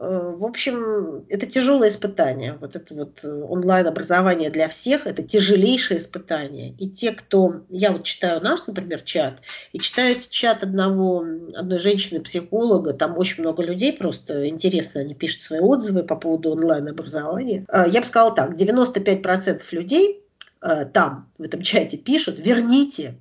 Э, 0.00 0.34
в 0.36 0.44
общем, 0.44 1.24
это 1.28 1.46
тяжелое 1.46 1.88
испытание. 1.88 2.56
Вот 2.60 2.76
это 2.76 2.94
вот 2.94 3.24
э, 3.24 3.28
онлайн-образование 3.28 4.50
для 4.50 4.68
всех– 4.68 5.06
это 5.06 5.22
тяжелейшее 5.22 5.98
испытание. 5.98 6.74
И 6.78 6.88
те, 6.88 7.10
кто… 7.12 7.62
Я 7.68 7.90
вот 7.90 8.04
читаю 8.04 8.40
наш, 8.40 8.60
например, 8.66 9.00
чат, 9.00 9.40
и 9.72 9.80
читаю 9.80 10.16
чат 10.30 10.62
одного, 10.62 11.24
одной 11.54 11.80
женщины-психолога, 11.80 12.92
там 12.92 13.18
очень 13.18 13.42
много 13.42 13.64
людей, 13.64 13.92
просто 13.92 14.48
интересно, 14.48 15.00
они 15.00 15.14
пишут 15.14 15.42
свои 15.42 15.60
отзывы 15.60 16.04
по 16.04 16.14
поводу 16.14 16.52
онлайн-образования. 16.52 17.66
Э, 17.68 17.84
я 17.88 18.00
бы 18.00 18.06
сказала 18.06 18.34
так, 18.34 18.54
95% 18.54 19.62
людей 19.72 20.24
там, 20.60 21.30
в 21.38 21.42
этом 21.42 21.62
чате 21.62 21.96
пишут, 21.96 22.40
верните 22.40 23.16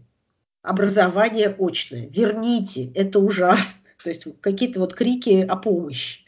образование 0.64 1.56
очное, 1.60 2.08
верните, 2.08 2.92
это 2.96 3.20
ужасно. 3.20 3.80
То 4.04 4.10
есть 4.10 4.26
какие-то 4.42 4.80
вот 4.80 4.96
крики 4.96 5.46
о 5.48 5.56
помощи. 5.56 6.22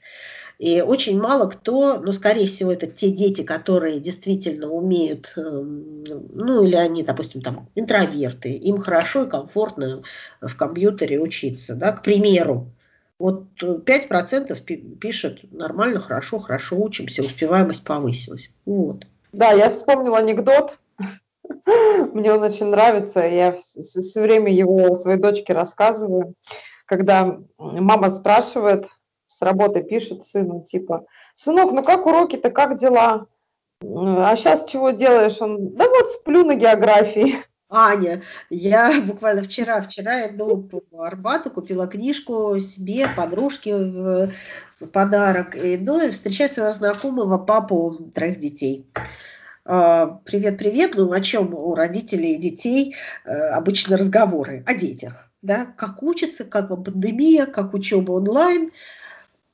И 0.60 0.82
очень 0.82 1.18
мало 1.18 1.50
кто, 1.50 2.00
ну, 2.00 2.12
скорее 2.12 2.46
всего, 2.46 2.74
это 2.74 2.86
те 2.86 3.10
дети, 3.10 3.44
которые 3.44 4.02
действительно 4.02 4.68
умеют, 4.70 5.32
эм, 5.38 6.04
ну, 6.34 6.64
или 6.64 6.76
они, 6.76 7.02
допустим, 7.02 7.42
там, 7.42 7.70
интроверты, 7.76 8.52
им 8.52 8.78
хорошо 8.78 9.24
и 9.24 9.30
комфортно 9.30 10.04
в 10.42 10.54
компьютере 10.58 11.18
учиться, 11.18 11.76
да, 11.76 11.94
к 11.94 12.04
примеру. 12.04 12.68
Вот 13.18 13.46
5% 13.62 14.62
пишет 15.00 15.50
нормально, 15.52 16.02
хорошо, 16.02 16.40
хорошо 16.40 16.78
учимся, 16.78 17.24
успеваемость 17.24 17.86
повысилась. 17.86 18.52
Вот. 18.66 19.06
Да, 19.32 19.52
я 19.52 19.70
вспомнила 19.70 20.18
анекдот. 20.18 20.78
Мне 22.14 22.34
он 22.34 22.44
очень 22.44 22.68
нравится. 22.68 23.22
Я 23.22 23.54
все, 23.54 24.02
все 24.02 24.22
время 24.22 24.54
его 24.54 24.96
своей 24.96 25.20
дочке 25.20 25.54
рассказываю. 25.54 26.36
Когда 26.86 27.38
мама 27.58 28.10
спрашивает, 28.10 28.88
с 29.30 29.44
работы 29.44 29.84
пишет 29.84 30.26
сыну, 30.26 30.66
типа, 30.68 31.06
сынок, 31.36 31.72
ну 31.72 31.84
как 31.84 32.06
уроки-то, 32.08 32.50
как 32.50 32.80
дела? 32.80 33.28
А 33.82 34.36
сейчас 34.36 34.66
чего 34.66 34.90
делаешь? 34.90 35.40
Он, 35.40 35.70
да 35.76 35.88
вот 35.88 36.10
сплю 36.10 36.44
на 36.44 36.56
географии. 36.56 37.36
Аня, 37.70 38.24
я 38.50 39.00
буквально 39.02 39.44
вчера, 39.44 39.82
вчера 39.82 40.28
иду 40.28 40.68
по 40.92 41.06
Арбату, 41.06 41.52
купила 41.52 41.86
книжку 41.86 42.60
себе, 42.60 43.08
подружке 43.16 43.76
в 43.76 44.32
подарок. 44.92 45.56
Иду 45.56 46.02
и 46.02 46.10
встречаю 46.10 46.50
своего 46.50 46.72
знакомого 46.72 47.38
папу 47.38 48.12
троих 48.16 48.40
детей. 48.40 48.88
А, 49.64 50.08
привет, 50.26 50.58
привет. 50.58 50.94
Ну, 50.96 51.12
о 51.12 51.22
чем 51.22 51.54
у 51.54 51.76
родителей 51.76 52.34
и 52.34 52.42
детей 52.42 52.96
э, 53.24 53.32
обычно 53.32 53.96
разговоры? 53.98 54.64
О 54.66 54.74
детях. 54.74 55.30
Да? 55.44 55.68
Как 55.78 56.02
учатся, 56.02 56.46
как 56.46 56.70
пандемия, 56.70 57.46
как 57.46 57.76
учеба 57.76 58.14
онлайн– 58.14 58.72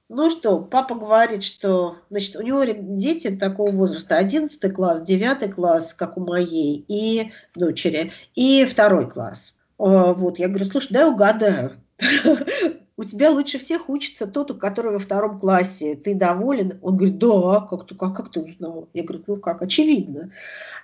ну 0.10 0.30
что, 0.30 0.60
папа 0.60 0.96
говорит, 0.96 1.44
что 1.44 1.98
значит, 2.10 2.36
у 2.36 2.42
него 2.42 2.64
дети 2.64 3.36
такого 3.36 3.72
возраста, 3.72 4.18
11 4.18 4.74
класс, 4.74 5.02
9 5.02 5.54
класс, 5.54 5.94
как 5.94 6.18
у 6.18 6.22
моей, 6.22 6.86
и 6.88 7.32
дочери, 7.56 8.12
и 8.36 8.66
второй 8.66 9.10
класс. 9.10 9.56
А, 9.78 10.14
вот, 10.14 10.40
я 10.40 10.48
говорю, 10.48 10.66
слушай, 10.66 10.94
дай 10.94 11.10
угадаю. 11.10 11.82
у 12.98 13.04
тебя 13.04 13.30
лучше 13.30 13.58
всех 13.58 13.90
учится 13.90 14.26
тот, 14.26 14.52
у 14.52 14.56
которого 14.56 14.94
во 14.94 15.00
втором 15.00 15.38
классе. 15.38 15.96
Ты 15.96 16.16
доволен? 16.16 16.80
Он 16.82 16.96
говорит, 16.96 17.18
да, 17.18 17.62
как 17.70 17.88
ты, 17.88 17.96
как, 17.96 18.16
как 18.16 18.32
ты 18.32 18.40
узнал? 18.40 18.88
Я 18.94 19.04
говорю, 19.04 19.24
ну 19.28 19.38
как, 19.38 19.62
очевидно. 19.62 20.32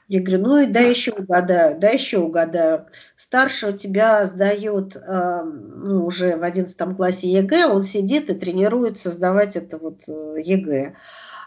Я 0.10 0.20
говорю, 0.20 0.44
ну 0.44 0.60
и 0.60 0.66
да 0.66 0.82
еще 0.82 1.12
угадаю, 1.12 1.80
да 1.80 1.88
еще 1.90 2.18
угадаю. 2.18 2.88
Старший 3.16 3.70
у 3.70 3.78
тебя 3.78 4.26
сдает 4.26 4.98
э, 4.98 5.44
ну, 5.44 6.06
уже 6.06 6.36
в 6.36 6.44
одиннадцатом 6.44 6.98
классе 6.98 7.30
ЕГЭ, 7.30 7.68
он 7.68 7.86
сидит 7.86 8.30
и 8.30 8.36
тренируется 8.36 9.10
сдавать 9.10 9.56
это 9.56 9.78
вот 9.78 10.02
э, 10.10 10.42
ЕГЭ. 10.44 10.96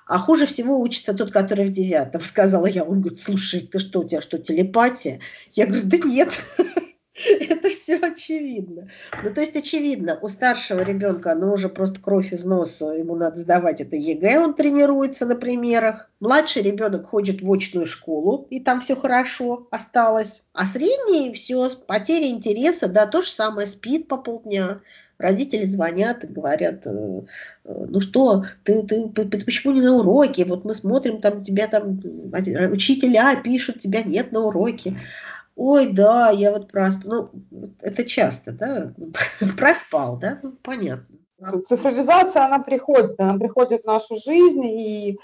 А 0.07 0.19
хуже 0.19 0.47
всего 0.47 0.81
учится 0.81 1.13
тот, 1.13 1.31
который 1.31 1.67
в 1.67 1.73
девятом, 1.73 2.23
сказала 2.23 2.67
я. 2.67 2.85
Он 2.85 3.01
говорит, 3.01 3.21
слушай, 3.21 3.61
ты 3.61 3.79
что, 3.79 4.01
у 4.01 4.05
тебя 4.05 4.23
что, 4.23 4.39
телепатия? 4.39 5.21
Я 5.53 5.67
говорю, 5.67 5.83
да 5.85 5.99
нет. 5.99 6.39
Это 7.41 7.71
все 7.71 7.99
очевидно. 7.99 8.89
Ну, 9.23 9.33
то 9.33 9.41
есть 9.41 9.55
очевидно, 9.55 10.19
у 10.21 10.29
старшего 10.29 10.81
ребенка, 10.81 11.35
ну, 11.35 11.53
уже 11.53 11.69
просто 11.69 12.01
кровь 12.01 12.33
из 12.33 12.45
носа, 12.45 12.87
ему 12.87 13.15
надо 13.15 13.39
сдавать 13.39 13.81
это 13.81 13.95
ЕГЭ, 13.95 14.41
он 14.41 14.55
тренируется 14.55 15.25
на 15.25 15.37
примерах. 15.37 16.11
Младший 16.19 16.63
ребенок 16.63 17.07
ходит 17.07 17.41
в 17.41 17.53
очную 17.53 17.87
школу, 17.87 18.49
и 18.51 18.59
там 18.59 18.81
все 18.81 18.97
хорошо 18.97 19.69
осталось. 19.71 20.43
А 20.53 20.65
средний 20.65 21.33
все, 21.33 21.71
потеря 21.87 22.29
интереса, 22.29 22.89
да, 22.89 23.07
то 23.07 23.23
же 23.23 23.31
самое, 23.31 23.67
спит 23.69 24.09
по 24.09 24.17
полдня. 24.17 24.81
Родители 25.17 25.65
звонят 25.65 26.25
и 26.25 26.27
говорят, 26.27 26.85
э, 26.89 26.91
э, 26.91 27.85
ну 27.89 28.01
что, 28.01 28.43
ты, 28.65 28.83
ты, 28.83 29.09
ты, 29.09 29.45
почему 29.45 29.73
не 29.73 29.81
на 29.81 29.95
уроке? 29.95 30.45
Вот 30.45 30.65
мы 30.65 30.75
смотрим, 30.75 31.21
там 31.21 31.45
тебя 31.45 31.69
там 31.69 32.01
учителя 32.73 33.37
пишут, 33.37 33.79
тебя 33.79 34.03
нет 34.03 34.33
на 34.33 34.41
уроке. 34.41 34.99
Ой, 35.57 35.93
да, 35.93 36.31
я 36.31 36.51
вот 36.51 36.71
проспал. 36.71 37.31
Ну, 37.51 37.75
это 37.81 38.05
часто, 38.05 38.53
да? 38.53 38.93
Проспал, 39.57 40.17
да? 40.17 40.41
Ну, 40.43 40.53
понятно. 40.63 41.17
Цифровизация, 41.67 42.45
она 42.45 42.59
приходит, 42.59 43.21
она 43.21 43.39
приходит 43.39 43.83
в 43.83 43.87
нашу 43.87 44.17
жизнь, 44.17 44.65
и 44.65 45.19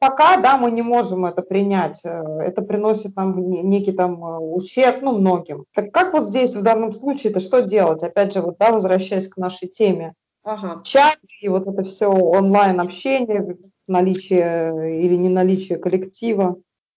пока, 0.00 0.36
да, 0.36 0.56
мы 0.56 0.70
не 0.70 0.82
можем 0.82 1.24
это 1.24 1.42
принять. 1.42 2.00
Э, 2.04 2.40
это 2.40 2.62
приносит 2.62 3.16
нам 3.16 3.38
некий 3.38 3.92
там 3.92 4.22
э, 4.24 4.38
ущерб, 4.38 5.02
ну, 5.02 5.18
многим. 5.18 5.64
Так 5.74 5.92
как 5.92 6.12
вот 6.12 6.26
здесь 6.26 6.54
в 6.54 6.62
данном 6.62 6.92
случае 6.92 7.30
это 7.30 7.40
что 7.40 7.60
делать? 7.60 8.02
Опять 8.02 8.34
же, 8.34 8.42
вот, 8.42 8.58
да, 8.58 8.70
возвращаясь 8.70 9.28
к 9.28 9.36
нашей 9.36 9.68
теме. 9.68 10.14
Ага. 10.44 10.82
Чат 10.84 11.18
и 11.40 11.48
вот 11.48 11.66
это 11.66 11.82
все 11.84 12.08
онлайн-общение, 12.08 13.56
наличие 13.86 15.00
или 15.04 15.14
не 15.14 15.28
наличие 15.28 15.78
коллектива. 15.78 16.56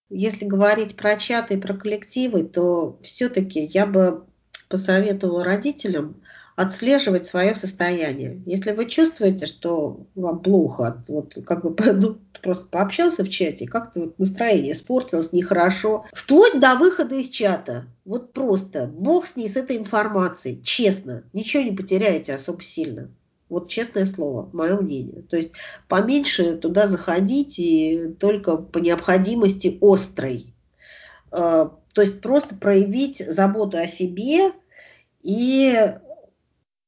Если 0.09 0.45
говорить 0.45 0.95
про 0.95 1.17
чаты 1.17 1.55
и 1.55 1.59
про 1.59 1.73
коллективы, 1.73 2.43
то 2.43 2.99
все-таки 3.01 3.59
я 3.59 3.85
бы 3.85 4.25
посоветовала 4.69 5.43
родителям 5.43 6.21
отслеживать 6.55 7.27
свое 7.27 7.53
состояние. 7.53 8.41
Если 8.45 8.71
вы 8.71 8.85
чувствуете, 8.85 9.45
что 9.45 10.05
вам 10.15 10.39
плохо, 10.39 11.03
вот 11.07 11.37
как 11.45 11.63
бы 11.63 11.75
ну, 11.93 12.17
просто 12.41 12.67
пообщался 12.67 13.23
в 13.23 13.29
чате, 13.29 13.67
как-то 13.67 14.01
вот 14.01 14.19
настроение 14.19 14.73
испортилось, 14.73 15.33
нехорошо, 15.33 16.05
вплоть 16.13 16.59
до 16.59 16.75
выхода 16.75 17.15
из 17.15 17.29
чата. 17.29 17.87
Вот 18.05 18.31
просто 18.31 18.87
бог 18.87 19.25
с 19.25 19.35
ней, 19.35 19.49
с 19.49 19.57
этой 19.57 19.77
информацией, 19.77 20.61
честно, 20.63 21.23
ничего 21.33 21.63
не 21.63 21.75
потеряете 21.75 22.33
особо 22.33 22.61
сильно. 22.61 23.09
Вот 23.55 23.69
честное 23.69 24.05
слово, 24.05 24.49
мое 24.51 24.75
мнение. 24.81 25.21
То 25.21 25.37
есть 25.37 25.53
поменьше 25.87 26.57
туда 26.57 26.87
заходить 26.87 27.57
и 27.57 28.13
только 28.19 28.57
по 28.57 28.79
необходимости 28.79 29.77
острой. 29.79 30.53
Э, 31.31 31.69
то 31.93 32.01
есть 32.01 32.19
просто 32.19 32.55
проявить 32.55 33.19
заботу 33.25 33.77
о 33.77 33.87
себе 33.87 34.51
и, 35.23 35.73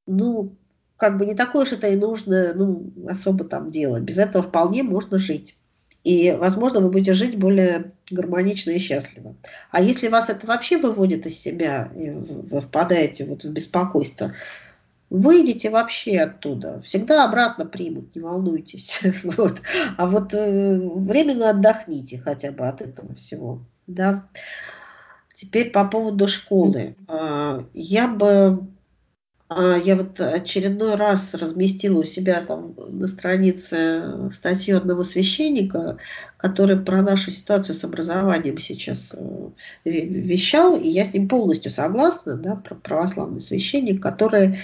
ну, 0.08 0.58
как 0.98 1.18
бы 1.18 1.26
не 1.26 1.36
такое 1.36 1.64
уж 1.64 1.72
это 1.72 1.88
и 1.88 1.96
нужно, 1.96 2.54
ну, 2.54 2.92
особо 3.08 3.46
там 3.46 3.72
делать. 3.72 4.04
Без 4.04 4.18
этого 4.18 4.44
вполне 4.44 4.84
можно 4.84 5.20
жить. 5.20 5.56
И, 6.04 6.32
возможно, 6.32 6.82
вы 6.82 6.92
будете 6.92 7.14
жить 7.14 7.40
более 7.40 7.94
гармонично 8.12 8.72
и 8.72 8.80
счастливо. 8.80 9.38
А 9.72 9.82
если 9.82 10.10
вас 10.10 10.30
это 10.30 10.46
вообще 10.46 10.76
выводит 10.76 11.26
из 11.28 11.40
себя, 11.40 11.90
и 11.96 12.10
вы 12.10 12.60
впадаете 12.60 13.24
вот 13.24 13.46
в 13.46 13.52
беспокойство, 13.54 14.34
Выйдите 15.10 15.70
вообще 15.70 16.20
оттуда. 16.20 16.82
Всегда 16.82 17.26
обратно 17.26 17.66
примут, 17.66 18.16
не 18.16 18.22
волнуйтесь. 18.22 19.02
Вот. 19.24 19.62
А 19.98 20.08
вот 20.08 20.34
э, 20.34 20.80
временно 20.80 21.52
отдохните 21.52 22.20
хотя 22.20 22.52
бы 22.52 22.68
от 22.68 22.82
этого 22.82 23.14
всего. 23.16 23.62
Да. 23.88 24.28
Теперь 25.34 25.72
по 25.72 25.86
поводу 25.86 26.28
школы. 26.28 26.96
Э, 27.08 27.64
я 27.74 28.08
бы 28.08 28.68
а, 29.50 29.78
я 29.78 29.96
вот 29.96 30.20
очередной 30.20 30.96
раз 30.96 31.34
разместила 31.34 32.00
у 32.00 32.04
себя 32.04 32.42
там 32.42 32.76
на 32.90 33.08
странице 33.08 34.30
статью 34.34 34.76
одного 34.76 35.06
священника, 35.06 36.00
который 36.36 36.78
про 36.78 37.02
нашу 37.02 37.32
ситуацию 37.32 37.74
с 37.74 37.84
образованием 37.86 38.58
сейчас 38.58 39.16
э, 39.18 39.50
вещал, 39.86 40.76
и 40.76 40.90
я 40.90 41.06
с 41.06 41.14
ним 41.14 41.30
полностью 41.30 41.72
согласна, 41.72 42.36
да, 42.36 42.62
православный 42.84 43.40
священник, 43.40 44.04
который 44.04 44.60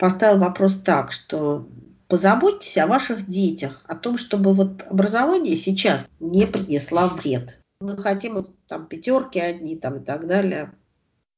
поставил 0.00 0.38
вопрос 0.38 0.80
так, 0.82 1.12
что 1.12 1.68
позаботьтесь 2.08 2.78
о 2.78 2.86
ваших 2.86 3.28
детях, 3.28 3.84
о 3.86 3.94
том, 3.94 4.16
чтобы 4.16 4.54
вот 4.54 4.82
образование 4.88 5.56
сейчас 5.56 6.08
не 6.18 6.46
принесло 6.46 7.08
вред. 7.08 7.60
Мы 7.80 7.96
хотим 7.98 8.46
там 8.66 8.86
пятерки 8.86 9.38
одни 9.38 9.76
там 9.76 9.98
и 9.98 10.04
так 10.04 10.26
далее. 10.26 10.72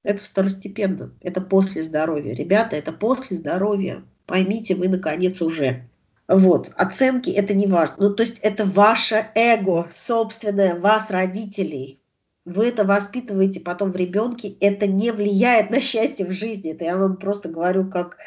Это 0.05 0.23
второстепенно, 0.23 1.13
это 1.21 1.41
после 1.41 1.83
здоровья. 1.83 2.35
Ребята, 2.35 2.77
это 2.77 2.93
после 2.93 3.37
здоровья. 3.37 4.05
Поймите 4.27 4.77
вы, 4.77 4.89
наконец, 4.89 5.43
уже. 5.43 5.89
Вот, 6.29 6.71
оценки 6.77 7.31
это 7.31 7.55
не 7.55 7.67
важно. 7.67 7.97
Ну, 7.99 8.15
то 8.15 8.23
есть 8.23 8.39
это 8.39 8.65
ваше 8.65 9.27
эго 9.35 9.89
собственное, 9.93 10.79
вас, 10.79 11.11
родителей. 11.11 12.01
Вы 12.45 12.69
это 12.69 12.85
воспитываете 12.85 13.61
потом 13.61 13.93
в 13.93 13.97
ребенке. 13.97 14.57
Это 14.61 14.87
не 14.87 15.13
влияет 15.13 15.71
на 15.71 15.81
счастье 15.81 16.27
в 16.27 16.33
жизни. 16.33 16.73
Это 16.73 16.85
я 16.85 16.97
вам 16.97 17.17
просто 17.17 17.49
говорю 17.49 17.89
как 17.89 18.19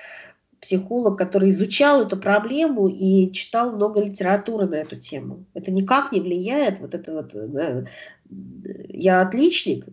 психолог, 0.66 1.18
который 1.18 1.52
изучал 1.52 2.04
эту 2.04 2.18
проблему 2.18 2.88
и 2.88 3.32
читал 3.32 3.76
много 3.76 4.04
литературы 4.04 4.66
на 4.66 4.76
эту 4.76 4.96
тему. 4.96 5.46
Это 5.54 5.72
никак 5.72 6.12
не 6.12 6.22
влияет, 6.22 6.80
вот 6.80 6.96
это 6.96 7.14
вот, 7.14 7.32
да, 7.34 7.86
я 8.90 9.22
отличник, 9.22 9.86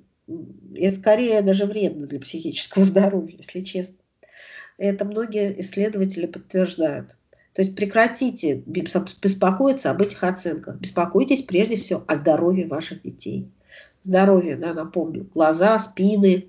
это 0.74 0.96
скорее 0.96 1.42
даже 1.42 1.66
вредно 1.66 2.06
для 2.06 2.18
психического 2.20 2.84
здоровья, 2.86 3.36
если 3.36 3.60
честно. 3.60 3.96
Это 4.78 5.04
многие 5.04 5.60
исследователи 5.60 6.24
подтверждают. 6.24 7.16
То 7.52 7.60
есть 7.60 7.76
прекратите 7.76 8.62
беспокоиться 8.64 9.90
об 9.90 10.00
этих 10.00 10.24
оценках. 10.24 10.80
Беспокойтесь 10.80 11.42
прежде 11.42 11.76
всего 11.76 12.02
о 12.08 12.14
здоровье 12.16 12.66
ваших 12.66 13.02
детей. 13.02 13.50
Здоровье, 14.02 14.56
да, 14.56 14.72
напомню, 14.72 15.28
глаза, 15.34 15.78
спины, 15.78 16.46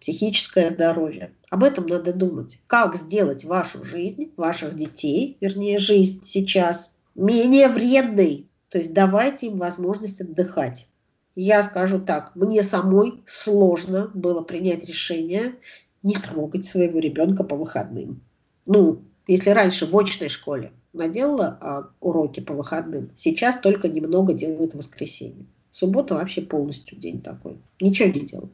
психическое 0.00 0.70
здоровье. 0.70 1.32
Об 1.50 1.64
этом 1.64 1.86
надо 1.86 2.12
думать. 2.12 2.60
Как 2.66 2.96
сделать 2.96 3.44
вашу 3.44 3.84
жизнь, 3.84 4.32
ваших 4.36 4.76
детей, 4.76 5.36
вернее, 5.40 5.78
жизнь 5.78 6.22
сейчас 6.24 6.92
менее 7.14 7.68
вредной. 7.68 8.48
То 8.68 8.78
есть 8.78 8.92
давайте 8.92 9.46
им 9.46 9.58
возможность 9.58 10.20
отдыхать. 10.20 10.86
Я 11.34 11.62
скажу 11.62 12.00
так, 12.00 12.34
мне 12.34 12.62
самой 12.62 13.22
сложно 13.26 14.10
было 14.12 14.42
принять 14.42 14.84
решение 14.84 15.54
не 16.02 16.14
трогать 16.14 16.66
своего 16.66 16.98
ребенка 16.98 17.44
по 17.44 17.56
выходным. 17.56 18.22
Ну, 18.66 19.02
если 19.26 19.50
раньше 19.50 19.86
в 19.86 19.96
очной 19.96 20.28
школе 20.28 20.72
наделала 20.92 21.58
а, 21.60 21.90
уроки 22.00 22.40
по 22.40 22.54
выходным, 22.54 23.10
сейчас 23.16 23.58
только 23.58 23.88
немного 23.88 24.32
делают 24.32 24.74
в 24.74 24.78
воскресенье. 24.78 25.46
Суббота 25.70 26.14
вообще 26.14 26.40
полностью 26.42 26.98
день 26.98 27.20
такой. 27.20 27.58
Ничего 27.80 28.08
не 28.08 28.26
делаю 28.26 28.50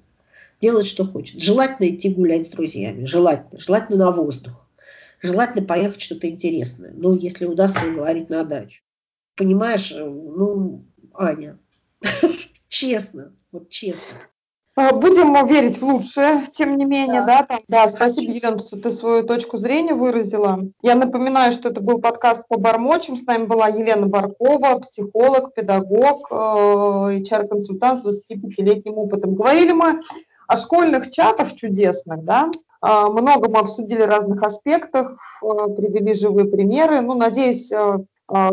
делать, 0.64 0.86
что 0.86 1.04
хочет. 1.04 1.42
Желательно 1.42 1.90
идти 1.90 2.08
гулять 2.08 2.46
с 2.46 2.50
друзьями, 2.50 3.04
желательно, 3.04 3.60
желательно 3.60 4.06
на 4.06 4.12
воздух, 4.12 4.66
желательно 5.20 5.66
поехать 5.66 6.00
что-то 6.00 6.26
интересное. 6.26 6.90
Ну, 6.94 7.14
если 7.14 7.44
удастся 7.44 7.86
уговорить 7.86 8.30
на 8.30 8.44
дачу. 8.44 8.82
Понимаешь, 9.36 9.92
э, 9.92 10.02
ну, 10.02 10.86
Аня, 11.12 11.58
честно, 12.68 13.34
вот 13.52 13.68
честно. 13.68 14.02
А, 14.76 14.92
будем 14.92 15.46
верить 15.46 15.78
в 15.78 15.84
лучшее, 15.84 16.46
тем 16.50 16.78
не 16.78 16.84
менее, 16.86 17.20
да, 17.20 17.26
да, 17.26 17.42
там, 17.42 17.58
да 17.68 17.88
спасибо, 17.88 18.32
Елена, 18.32 18.58
что 18.58 18.76
ты 18.76 18.90
свою 18.90 19.22
точку 19.22 19.58
зрения 19.58 19.94
выразила. 19.94 20.60
Я 20.82 20.94
напоминаю, 20.94 21.52
что 21.52 21.68
это 21.68 21.80
был 21.80 22.00
подкаст 22.00 22.48
по 22.48 22.58
бормочем, 22.58 23.16
с 23.16 23.24
нами 23.24 23.44
была 23.44 23.68
Елена 23.68 24.06
Баркова, 24.06 24.80
психолог, 24.80 25.52
педагог, 25.54 26.32
HR-консультант 26.32 28.04
с 28.04 28.24
25-летним 28.30 28.94
опытом. 28.94 29.34
Говорили 29.34 29.72
мы 29.72 30.00
о 30.46 30.56
школьных 30.56 31.10
чатах 31.10 31.54
чудесных, 31.54 32.24
да, 32.24 32.50
а, 32.80 33.08
много 33.08 33.48
мы 33.48 33.60
обсудили 33.60 34.02
разных 34.02 34.42
аспектов, 34.42 35.16
а, 35.42 35.68
привели 35.68 36.12
живые 36.12 36.46
примеры. 36.46 37.00
Ну, 37.00 37.14
надеюсь, 37.14 37.72
а, 37.72 38.00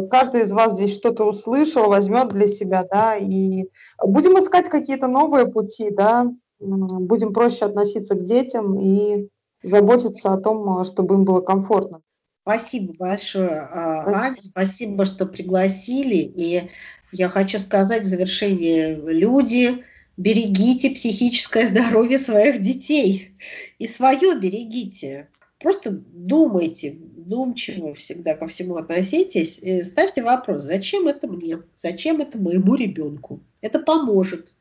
каждый 0.09 0.43
из 0.43 0.53
вас 0.53 0.73
здесь 0.73 0.95
что-то 0.95 1.25
услышал, 1.25 1.89
возьмет 1.89 2.29
для 2.29 2.47
себя, 2.47 2.87
да, 2.89 3.17
и 3.17 3.65
будем 4.01 4.39
искать 4.39 4.69
какие-то 4.69 5.07
новые 5.07 5.47
пути, 5.47 5.89
да, 5.91 6.31
будем 6.59 7.33
проще 7.33 7.65
относиться 7.65 8.15
к 8.15 8.23
детям 8.23 8.79
и 8.79 9.27
заботиться 9.63 10.31
о 10.31 10.37
том, 10.37 10.83
чтобы 10.85 11.15
им 11.15 11.25
было 11.25 11.41
комфортно. 11.41 12.01
Спасибо 12.43 12.93
большое, 12.97 13.49
а, 13.49 14.01
спасибо. 14.03 14.19
Аня. 14.19 14.35
Спасибо, 14.41 15.05
что 15.05 15.25
пригласили. 15.25 16.15
И 16.15 16.69
я 17.11 17.27
хочу 17.27 17.59
сказать 17.59 18.03
в 18.03 18.07
завершение, 18.07 18.95
люди, 18.95 19.83
берегите 20.17 20.91
психическое 20.91 21.67
здоровье 21.67 22.17
своих 22.17 22.61
детей. 22.61 23.35
И 23.79 23.87
свое 23.87 24.39
берегите. 24.39 25.29
Просто 25.59 25.91
думайте, 25.91 26.91
вдумчиво 26.91 27.93
всегда 27.93 28.35
ко 28.35 28.47
всему 28.47 28.77
относитесь. 28.77 29.59
И 29.59 29.83
ставьте 29.83 30.23
вопрос, 30.23 30.63
зачем 30.63 31.07
это 31.07 31.27
мне? 31.27 31.59
Зачем 31.75 32.19
это 32.19 32.39
моему 32.39 32.75
ребенку? 32.75 33.41
Это 33.61 33.79
поможет. 33.79 34.51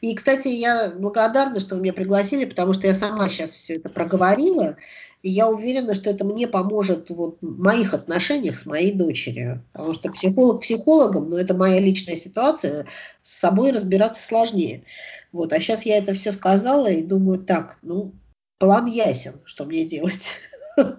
И, 0.00 0.14
кстати, 0.14 0.48
я 0.48 0.90
благодарна, 0.96 1.60
что 1.60 1.76
вы 1.76 1.82
меня 1.82 1.92
пригласили, 1.92 2.44
потому 2.44 2.72
что 2.72 2.86
я 2.86 2.94
сама 2.94 3.28
сейчас 3.28 3.50
все 3.50 3.74
это 3.74 3.88
проговорила. 3.88 4.76
И 5.22 5.30
я 5.30 5.48
уверена, 5.48 5.94
что 5.94 6.10
это 6.10 6.24
мне 6.24 6.46
поможет 6.46 7.10
вот, 7.10 7.38
в 7.40 7.60
моих 7.60 7.92
отношениях 7.92 8.58
с 8.58 8.66
моей 8.66 8.92
дочерью. 8.92 9.64
Потому 9.72 9.92
что 9.92 10.12
психолог 10.12 10.62
психологом, 10.62 11.28
но 11.30 11.38
это 11.38 11.54
моя 11.54 11.80
личная 11.80 12.16
ситуация, 12.16 12.86
с 13.22 13.38
собой 13.38 13.72
разбираться 13.72 14.22
сложнее. 14.22 14.84
Вот. 15.32 15.52
А 15.52 15.60
сейчас 15.60 15.82
я 15.82 15.98
это 15.98 16.14
все 16.14 16.30
сказала 16.32 16.86
и 16.88 17.02
думаю, 17.02 17.40
так, 17.40 17.78
ну, 17.82 18.12
план 18.58 18.86
ясен, 18.86 19.40
что 19.44 19.64
мне 19.64 19.84
делать. 19.84 20.28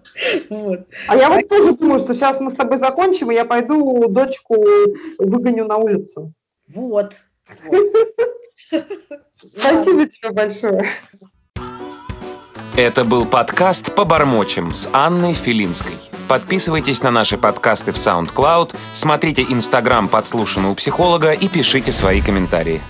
Вот. 0.49 0.88
А 1.07 1.15
я 1.15 1.30
вот 1.30 1.47
тоже 1.47 1.72
думаю, 1.72 1.99
что 1.99 2.13
сейчас 2.13 2.41
мы 2.41 2.51
с 2.51 2.55
тобой 2.55 2.80
закончим, 2.80 3.32
и 3.32 3.36
я 3.36 3.45
пойду 3.45 4.09
дочку 4.09 4.57
выгоню 5.17 5.67
на 5.67 5.78
улицу. 5.78 6.34
Вот. 6.67 7.15
Спасибо 9.41 10.05
тебе 10.05 10.32
большое. 10.32 10.89
Это 12.76 13.03
был 13.03 13.26
подкаст 13.26 13.93
«Побормочем» 13.95 14.74
с 14.74 14.89
Анной 14.93 15.34
Филинской. 15.34 15.93
Подписывайтесь 16.28 17.03
на 17.03 17.11
наши 17.11 17.38
подкасты 17.38 17.91
в 17.91 17.95
SoundCloud, 17.95 18.76
смотрите 18.93 19.41
Инстаграм 19.43 20.07
«Подслушано 20.07 20.70
у 20.70 20.76
психолога» 20.76 21.34
и 21.34 21.47
пишите 21.47 21.91
свои 21.91 22.22
комментарии. 22.22 22.82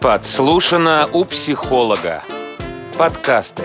Подслушано 0.00 1.08
у 1.12 1.24
психолога. 1.24 2.22
Подкасты. 2.96 3.64